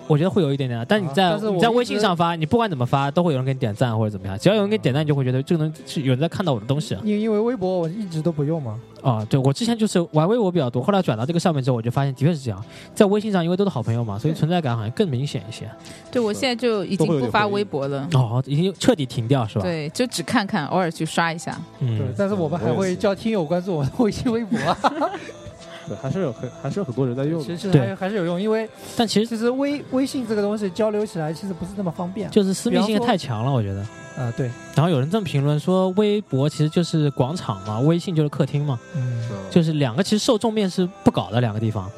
[0.09, 4.37] 我觉得会有一点点，但你在、啊但你在微信上发，你不管怎么发，都会有人给你点赞或者怎么样。
[4.39, 7.01] 只要有人给你点赞，你就会觉得这个人是有人在看到我的东西啊。
[7.05, 8.81] 因因为微博我一直都不用嘛。
[9.01, 12.65] 啊，对我之前就是玩微博比较多，后来转到这个上面之后，我就发现的确是这样。
[12.95, 15.71] 在微信上，因为都是好朋友嘛，所以存在感好像更明显一些。
[16.11, 18.09] 对我现在就已经不发微博了。
[18.15, 21.53] 哦，已经彻底停掉是吧？，对，就只看看，偶尔去刷一下。
[21.79, 24.79] 对嗯，，但是我们还会叫听友关注我的微信、微博啊。
[25.89, 27.45] 对，还是有很还是有很多人在用的。
[27.45, 32.31] 其实对还还是有用，因为但其实其实微微信这个东西交流起来其实不是那么方便。
[32.31, 33.81] 就是私密性太强了，我觉得。
[34.19, 41.89] 啊，对，然后有人这么评论说，微博其实就是广场嘛，微信就是客厅嘛，嗯，就是两个其实受众面是不搞的两个地方，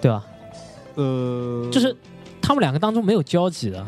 [0.00, 0.24] 对吧？
[0.94, 1.94] 呃，就是
[2.40, 3.86] 他们两个当中没有交集的，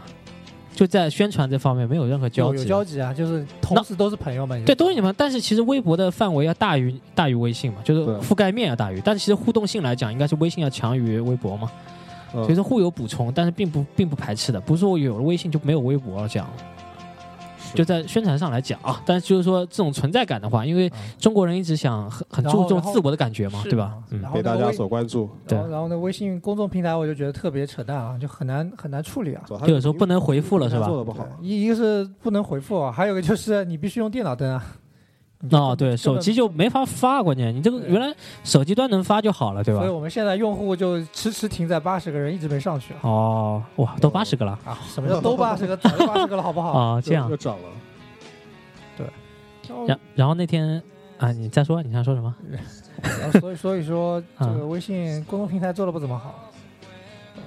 [0.79, 2.69] 就在宣传这方面没有任何交集有集。
[2.69, 4.65] 交集啊，就是同时都是朋友们。
[4.65, 11.69] 对，都是你们，但是其实微博的范围要大于大于微信嘛，就是覆盖面要大于，但是其实互动性来讲，应该是微信要强于微博嘛，
[12.33, 16.49] 嗯所以说互有补充，但是并不并不排斥的，不是说我有了微信就没有微博了这样，
[17.75, 20.93] 就在宣传上来讲啊，但是就是说这种存在感的话，因为嗯。
[21.19, 23.95] 中国人一直想很很注重自我的感觉嘛，对吧？
[24.11, 24.21] 嗯。
[24.23, 25.59] 然后被大家所关注，对。
[25.59, 29.43] 然后呢，微信公众平台我就觉得特别扯淡啊，就很难很难处理啊。
[29.67, 30.87] 就有时候不能回复了是吧？
[30.87, 34.65] 做的不好，一一个是不能回复啊，还有一个就是你必须用电脑登啊。
[35.41, 38.13] 你哦，对，手机就没法发，关键你这个原来
[38.43, 39.91] 手机端能发就好了，对吧所以？
[39.93, 42.99] 我们现在用户就迟迟停在八十个人，一直没上去啊。
[43.03, 45.77] 哦，哇，都八十个了啊，什么叫都八十个？
[45.77, 46.73] 早就八十个了，好不好？
[46.77, 47.37] 啊，这样就。
[47.37, 47.63] 涨了。
[48.97, 49.07] 对
[49.87, 50.83] 然然后那天
[51.19, 52.35] 啊，你再说，你想说什么？
[53.03, 56.51] 然后所以所以说，这啊个微信公众平台做的不怎么好。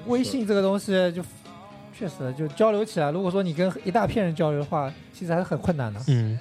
[0.07, 1.21] 微信这个东西就
[1.93, 5.99] 确实就交流起来，如果说你跟一大片人交流的话，其实还是很困难的。
[6.07, 6.39] 嗯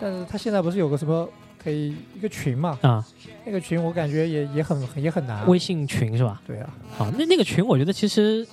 [0.00, 1.28] 但是他现在不是有个什么
[1.62, 2.78] 可以一个群嘛？
[2.82, 3.04] 啊，
[3.44, 5.44] 那个群我感觉也也很也很难啊。
[5.46, 6.40] 微信群是吧？
[6.46, 8.46] 对啊，好，那那个群我觉得其实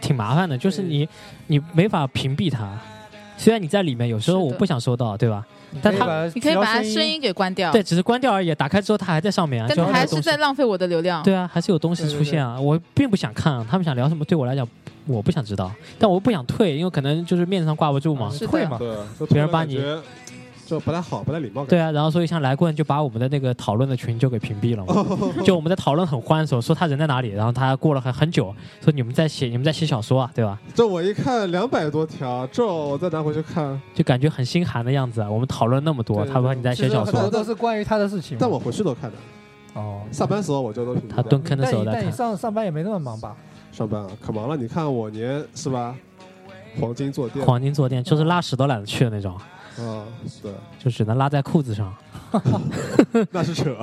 [0.00, 1.08] 挺麻烦的，就是你
[1.46, 2.78] 你没法屏蔽它。
[3.36, 5.46] 虽然你在里面，有时候我不想收到，对吧？
[5.80, 11.22] 但他你可以把你可以把它声音给关掉，对，只是关掉而已，打开之后它还在上面啊，但还是在浪费我的流量。
[11.22, 12.60] 对啊，还是有东西出现啊。
[12.60, 14.68] 我并不想看，他们想聊什么，对我来讲
[15.06, 18.30] 我不想知道，但我又不想退，因为可能就是面子上挂不住嘛。
[18.46, 18.78] 退嘛。
[19.30, 19.80] 别人把你
[20.70, 21.64] 就不太好，不太礼貌。
[21.64, 25.42] 对啊，然后所以像来棍就把我们的那个讨论的群就给屏蔽了嘛。
[25.42, 30.56] 就我们在讨论很欢的时候，说他人在哪里，然后他过了很很久，说你们在写你们在写小说啊，对吧？
[30.72, 35.28] 这我一看两百多条，这我再拿回去看，就感觉很心寒的样子啊。
[35.28, 38.36] 我们讨论那么多，他说你在写小很多说，都是关于他的事情。
[38.38, 39.16] 但我回去都看的。
[39.74, 42.06] 哦，上班时候我就都屏蔽掉他蹲坑的时候在看。
[42.06, 43.36] 你上上班也没那么忙吧？
[43.72, 44.56] 上班啊，可忙了。
[44.56, 45.96] 你看我年是吧？
[46.80, 49.36] 黄金坐垫黄金坐垫就是拉屎都懒得去的那种，
[49.78, 50.04] 啊，
[50.42, 51.94] 对，就只能拉在裤子上。
[53.30, 53.76] 那是扯。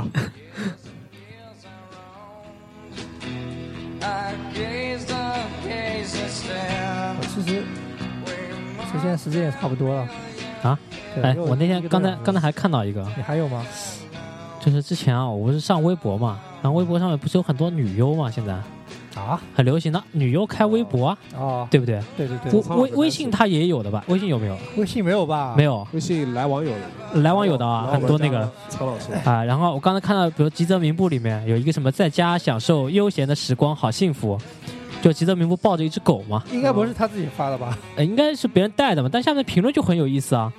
[7.19, 7.63] 我其实
[8.85, 10.07] 其实现在时间也差不多了
[10.63, 10.79] 啊。
[11.13, 13.65] 对哎，我那天刚才刚才还看到一个，你还有吗？
[14.59, 18.57] 就是之前啊，我不是上微博嘛，然后微博上面不是有很多女优嘛，现在
[19.19, 19.41] 啊？
[19.55, 22.01] 很流行的女优开微博啊，哦，对不对？
[22.15, 24.03] 对对对，微微微信它也有的吧？
[24.07, 24.57] 微信有没有？
[24.77, 25.53] 微信没有吧？
[25.55, 29.43] 没有，微信来网友的，来网友的啊，很多那个曹老师啊。
[29.43, 34.37] 然后我刚才看到，比如吉泽明步里面有一个什么在家享受悠闲的时光，好幸福。
[34.99, 37.77] 就吉泽明步抱着一只狗嘛，应该不是他自己发的吧？
[37.95, 39.07] 呃，应该是别人带的嘛。
[39.11, 40.51] 但下面评论就很有意思啊，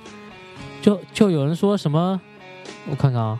[0.81, 2.19] 就就有人说什么，
[2.89, 3.37] 我看看啊，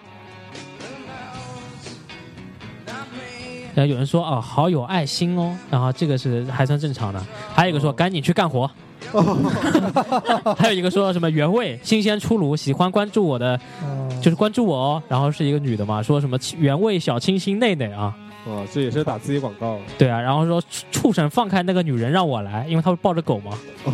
[3.75, 7.21] 然后有人说哦，好有爱心哦，然后这个是还算正常的。
[7.53, 8.69] 还有一个说赶紧去干活，
[10.57, 15.03] 还有一个说什么原味新鲜出炉，喜欢关注我的嗯，就是关注我哦。
[15.07, 18.13] 然后是一个女的嘛，说什么原味小清新内内啊，
[18.45, 19.77] 哦，这也是打自己广告。
[19.97, 23.51] 对啊，然后说畜畜生放开那个女人让我来，因为她会抱着狗嘛。
[23.85, 23.93] 哦，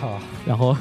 [0.00, 0.08] 操！
[0.46, 0.76] 然后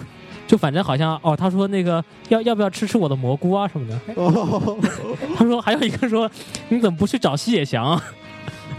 [0.52, 3.97] 就反正好像哦，他说那个要要不要吃吃我的蘑菇啊什么的。
[5.38, 6.30] 他说还有一个说
[6.68, 8.04] 你怎么不去找西野翔啊？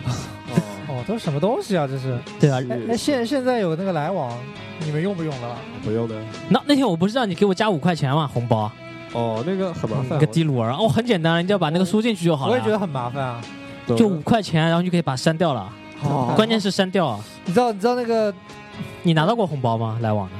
[0.87, 1.87] 哦，都是什么东西啊？
[1.87, 2.19] 这是？
[2.39, 4.39] 对啊，哎，那现现在有那个来往，
[4.85, 5.57] 你们用不用了？
[5.83, 6.15] 不用的。
[6.51, 8.71] 那那天我不是让你给我加五块钱嘛红包，
[9.15, 10.19] 哦，那个很麻烦。
[10.19, 12.53] 一个滴鲁儿哦，很简单，你只要把那个输进去就好了。
[12.53, 13.41] 我也觉得很麻烦啊。
[13.87, 15.73] 对就五块钱，然后就可以把它删掉了。
[16.05, 17.19] 哦关键是删掉啊。
[17.47, 18.35] 你知道你知道那个
[19.03, 19.99] 你拿到过红包吗？
[20.03, 20.35] 来往的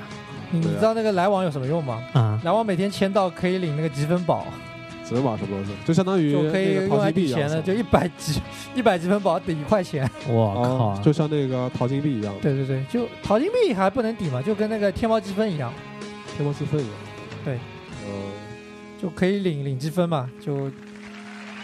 [0.53, 2.03] 你你知道那个来往有什么用吗？
[2.13, 4.47] 啊、来往每天签到可以领那个积分宝，
[5.03, 7.63] 积分宝什么东西，就相当于就可以用来金币一样是吧。
[7.63, 8.41] 抵钱的，就一百积
[8.75, 10.09] 一百积分宝抵一块钱。
[10.29, 15.73] 我靠哦，，就像那个淘金币一样，对对对，就淘金币还不能抵嘛，就跟那个天猫积分一样，
[16.37, 16.95] 天猫积分一样。
[17.45, 17.55] 对。
[17.55, 18.31] 哦，
[19.01, 20.29] 就可以领领积分嘛。
[20.45, 20.71] 就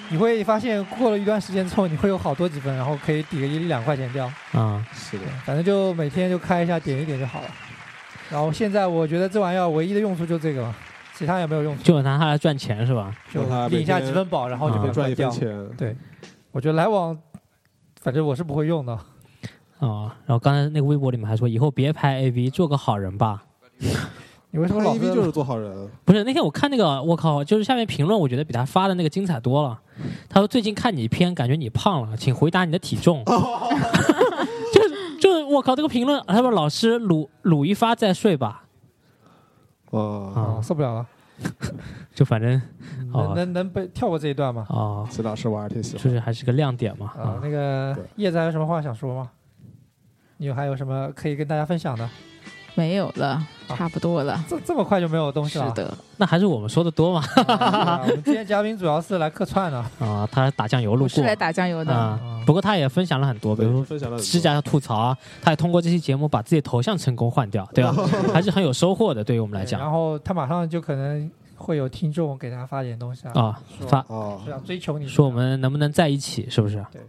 [0.09, 4.25] 你会发现过了一段时间之后，你会有好多积分，然后可以抵个一两块钱掉。
[4.53, 7.47] 啊、是的。，反正就每天就开一下，点一点就好了。
[8.31, 10.75] 然后现在我觉得这玩意儿唯一的用处就这个了，
[11.15, 13.15] 其他也没有用处，就拿它来赚钱是吧？
[13.33, 15.31] 就它领一下积分宝，然后就啊可以赚一分掉。
[15.31, 15.69] 钱。
[15.77, 15.97] 对，
[16.53, 17.17] 我觉得来往，
[18.01, 18.93] 反正我是不会用的。
[19.81, 23.45] 啊、然后刚才那个微博里面还说，以后别拍 AV，做个好人吧。
[24.51, 29.79] 你为什么老 A V 就是做好人，不是那天我看那个，我靠，就是下面评论，我觉得比他发的那个精彩多了。
[30.29, 33.23] 他说最近看你片，感觉你胖了，请回答你的体重。
[35.49, 38.65] 我靠，这个评论，他说老师鲁鲁一发再睡吧，
[39.91, 41.07] 哦，啊，受不了了。
[42.13, 42.61] 就反正
[43.13, 44.67] 哦能能能被跳过这一段吗？
[44.71, 46.11] 哦，这老师我还是挺喜就。
[46.11, 47.13] 是还是个亮点嘛。
[47.17, 49.31] 啊啊，，那个对叶子还有什么话想说吗？
[50.39, 52.09] 你有还有什么可以跟大家分享的？
[52.75, 54.43] 没有了，差不多了。
[54.49, 55.67] 这这么快就没有东西了？
[55.69, 57.25] 是的，那还是我们说的多嘛。
[57.47, 59.79] 啊我们今天嘉宾主要是来客串的。
[59.99, 61.93] 啊，他打酱油路过是来打酱油的。
[61.93, 67.93] 啊，不过他也分享了很多，比如说分享了指甲要吐槽啊，他也通过这期节目把自己头像成功换掉，对吧？
[68.33, 76.77] 还是很有收获的，对于我们来讲然后他马上就可能会有听众给他发点东西啊，啊，发啊，是想追求你，说我们能不能在一起，是不是？
[76.93, 77.03] 对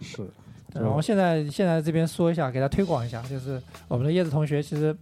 [0.00, 0.26] 是对。
[0.74, 4.94] 然后现在现在这边说一下，给他推广一下，就是我们的叶子同学其实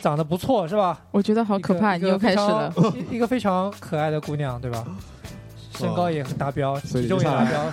[0.00, 1.00] 长得不错，是吧？
[1.10, 4.84] 我觉得好可怕，你又开始了。，一个非常一一个非常可爱的姑娘，对吧？
[5.78, 7.70] 身高也很达标，体重也达标，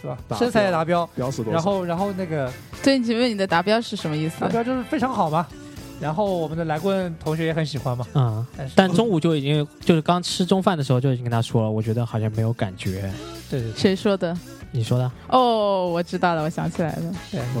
[0.00, 0.16] 是吧？
[0.38, 1.08] 身材也达标？
[1.50, 2.48] 然后然后那个
[2.82, 4.48] 对，请问你的达标是什么意思达？
[4.48, 5.46] 标就是非常好嘛。
[6.00, 13.02] 然后我们的来棍同学也很喜欢嘛，啊、但但中午就已经就是刚吃中饭的时候就已经跟他说了，我觉得好像没有感觉。
[13.48, 14.36] 对对对谁说的？
[14.74, 17.14] 你说的，哦，我知道了，我想起来了。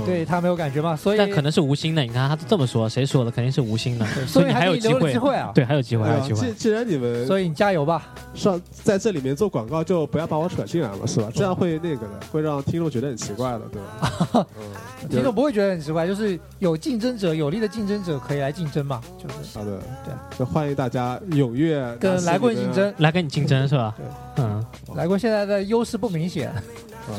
[0.06, 2.02] 对，他没有感觉嘛，所以但可能是无心的。
[2.02, 3.30] 你看他都这么说，谁说的？
[3.30, 4.06] 肯定是无心的。
[4.26, 5.52] 所以你还有机会机会啊。
[5.54, 6.40] 对，还有机会，还有机会。
[6.48, 8.08] 既既然你们所以你加油吧。
[8.34, 11.30] 上在这里面做广告，就不要把我扯进来了，是吧？
[11.34, 14.46] 这样会那个的，会让听众觉得很奇怪的，对吧？
[14.58, 14.64] 嗯，
[15.08, 22.92] 听众不会觉得很奇怪，就是有竞争者，有力的竞争者可以来竞争嘛，就是好的，对啊，就欢迎大家踊跃跟来棍竞争。
[22.98, 23.94] 来跟你竞争是吧？
[23.96, 24.64] 对，嗯，
[24.94, 26.62] 来棍现在的优势不明显，啊！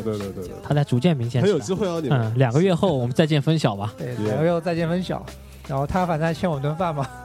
[0.03, 1.49] 对对对对，他在逐渐明显很。
[1.49, 3.93] 有机会哦，你们嗯，两个月后我们再见分晓吧。
[3.97, 5.23] 对两个月后再见分晓。
[5.65, 7.22] 然后他反正还欠我顿饭嘛，哪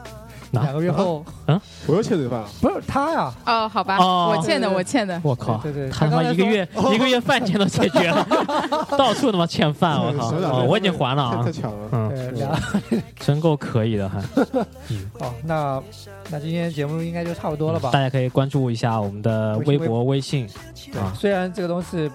[0.53, 2.49] 两个月后嗯我又欠罪犯了。
[2.61, 5.21] 不是他呀，哦，好吧，哦我欠的，我欠的。
[5.23, 8.27] 我靠，对对对他他妈才一个月一个月饭钱都解决了，
[8.97, 10.63] 到处他妈欠饭，我靠！
[10.65, 11.75] 我已经还了啊太了。
[11.93, 14.19] 嗯，真够可以的，还
[15.21, 15.83] 哦，那
[16.31, 18.01] 那今天节目应该就差不多了吧大？
[18.01, 20.47] 家可以关注一下我们的微博、微信
[20.95, 22.11] 啊，虽然这个东西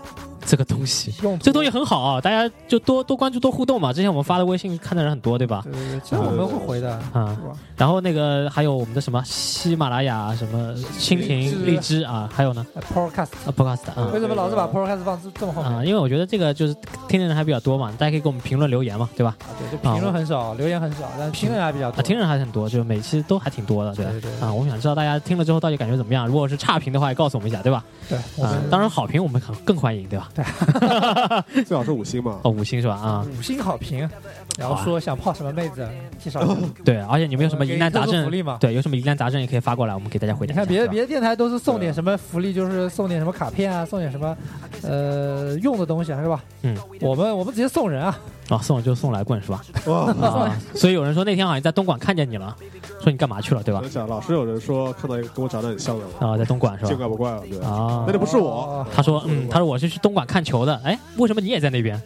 [0.45, 3.91] 这个东西，用途这东西很好啊，大家就多多关注、多互动嘛。
[3.93, 5.61] 之前我们发的微信看的人很多，对吧？
[5.64, 7.55] 对对对，其实我们会回的，啊是吧？
[7.77, 15.72] 然后那个还有我们的什么喜马拉雅、什么蜻蜓、荔枝啊，还有呢呃 Podcast 啊 Podcast 啊为什么老是把 Podcast 放这这么后面？
[15.74, 16.76] 啊，因为我觉得这个就是
[17.08, 19.36] 听的人还比较多嘛，大家可以给我们评论留言嘛，对吧？
[19.41, 22.02] 啊对，就评论很少，留言很少，但是听的人还比较啊，多。
[22.04, 26.26] 听人还很多，就每期都还挺多的，对对对对啊，我们想知道大家听了之后到底感觉怎么样？
[26.28, 27.84] 如果是差评的话，也告诉我们一下，对吧？
[28.10, 30.30] 对，啊，当然好评我们很更欢迎，对吧？
[30.34, 32.40] 对 最好是五星嘛。
[32.44, 32.95] 哦，五星是吧？
[32.95, 34.10] 啊，五星好评，
[34.57, 35.88] 然后说想泡什么妹子，
[36.19, 36.41] 介绍。
[36.85, 38.57] 对，而且你们有什么疑难杂症给你做做福利嘛？
[38.59, 40.51] 对，有什么疑难杂症也可以发过来，我们给大家回答。
[40.53, 44.35] 你看别的别的电台都是送点什么福利，就是送点什么卡片啊，送点什么
[44.84, 46.43] 呃用的东西啊，是吧？
[46.61, 48.19] 嗯，我们我们直接送人啊，
[48.49, 49.61] 哦，送就送来棍是吧？
[49.88, 52.55] 哇， 啊，所以有人说那天好像在东莞看见你了，
[53.01, 53.81] 说你干嘛去了，对吧？
[54.07, 56.97] 老是有人说看到一个跟我长得很像的，啊，在东莞是吧见？
[56.97, 57.59] 怪不怪了，对。
[57.59, 61.99] 啊那，就不是我，哦他说，嗯，他说我是去东莞看球的，哎，为什么你也在那边？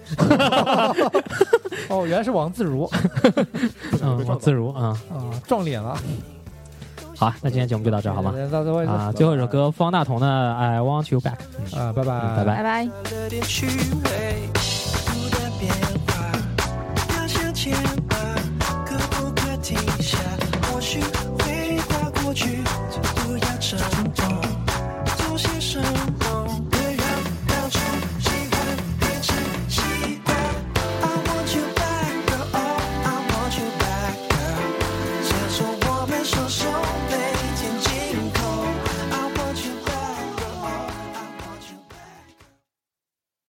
[1.90, 2.90] 哦，原来是王自如。
[4.28, 5.98] 王自如啊啊，撞脸了。
[7.18, 8.32] 好，那今天节目就到这儿，好吗？
[8.88, 11.38] 啊，最后一首歌，方大同的《I Want You Back》。
[11.78, 12.88] 啊，拜拜，拜拜，拜拜。
[21.40, 22.64] 回到过去。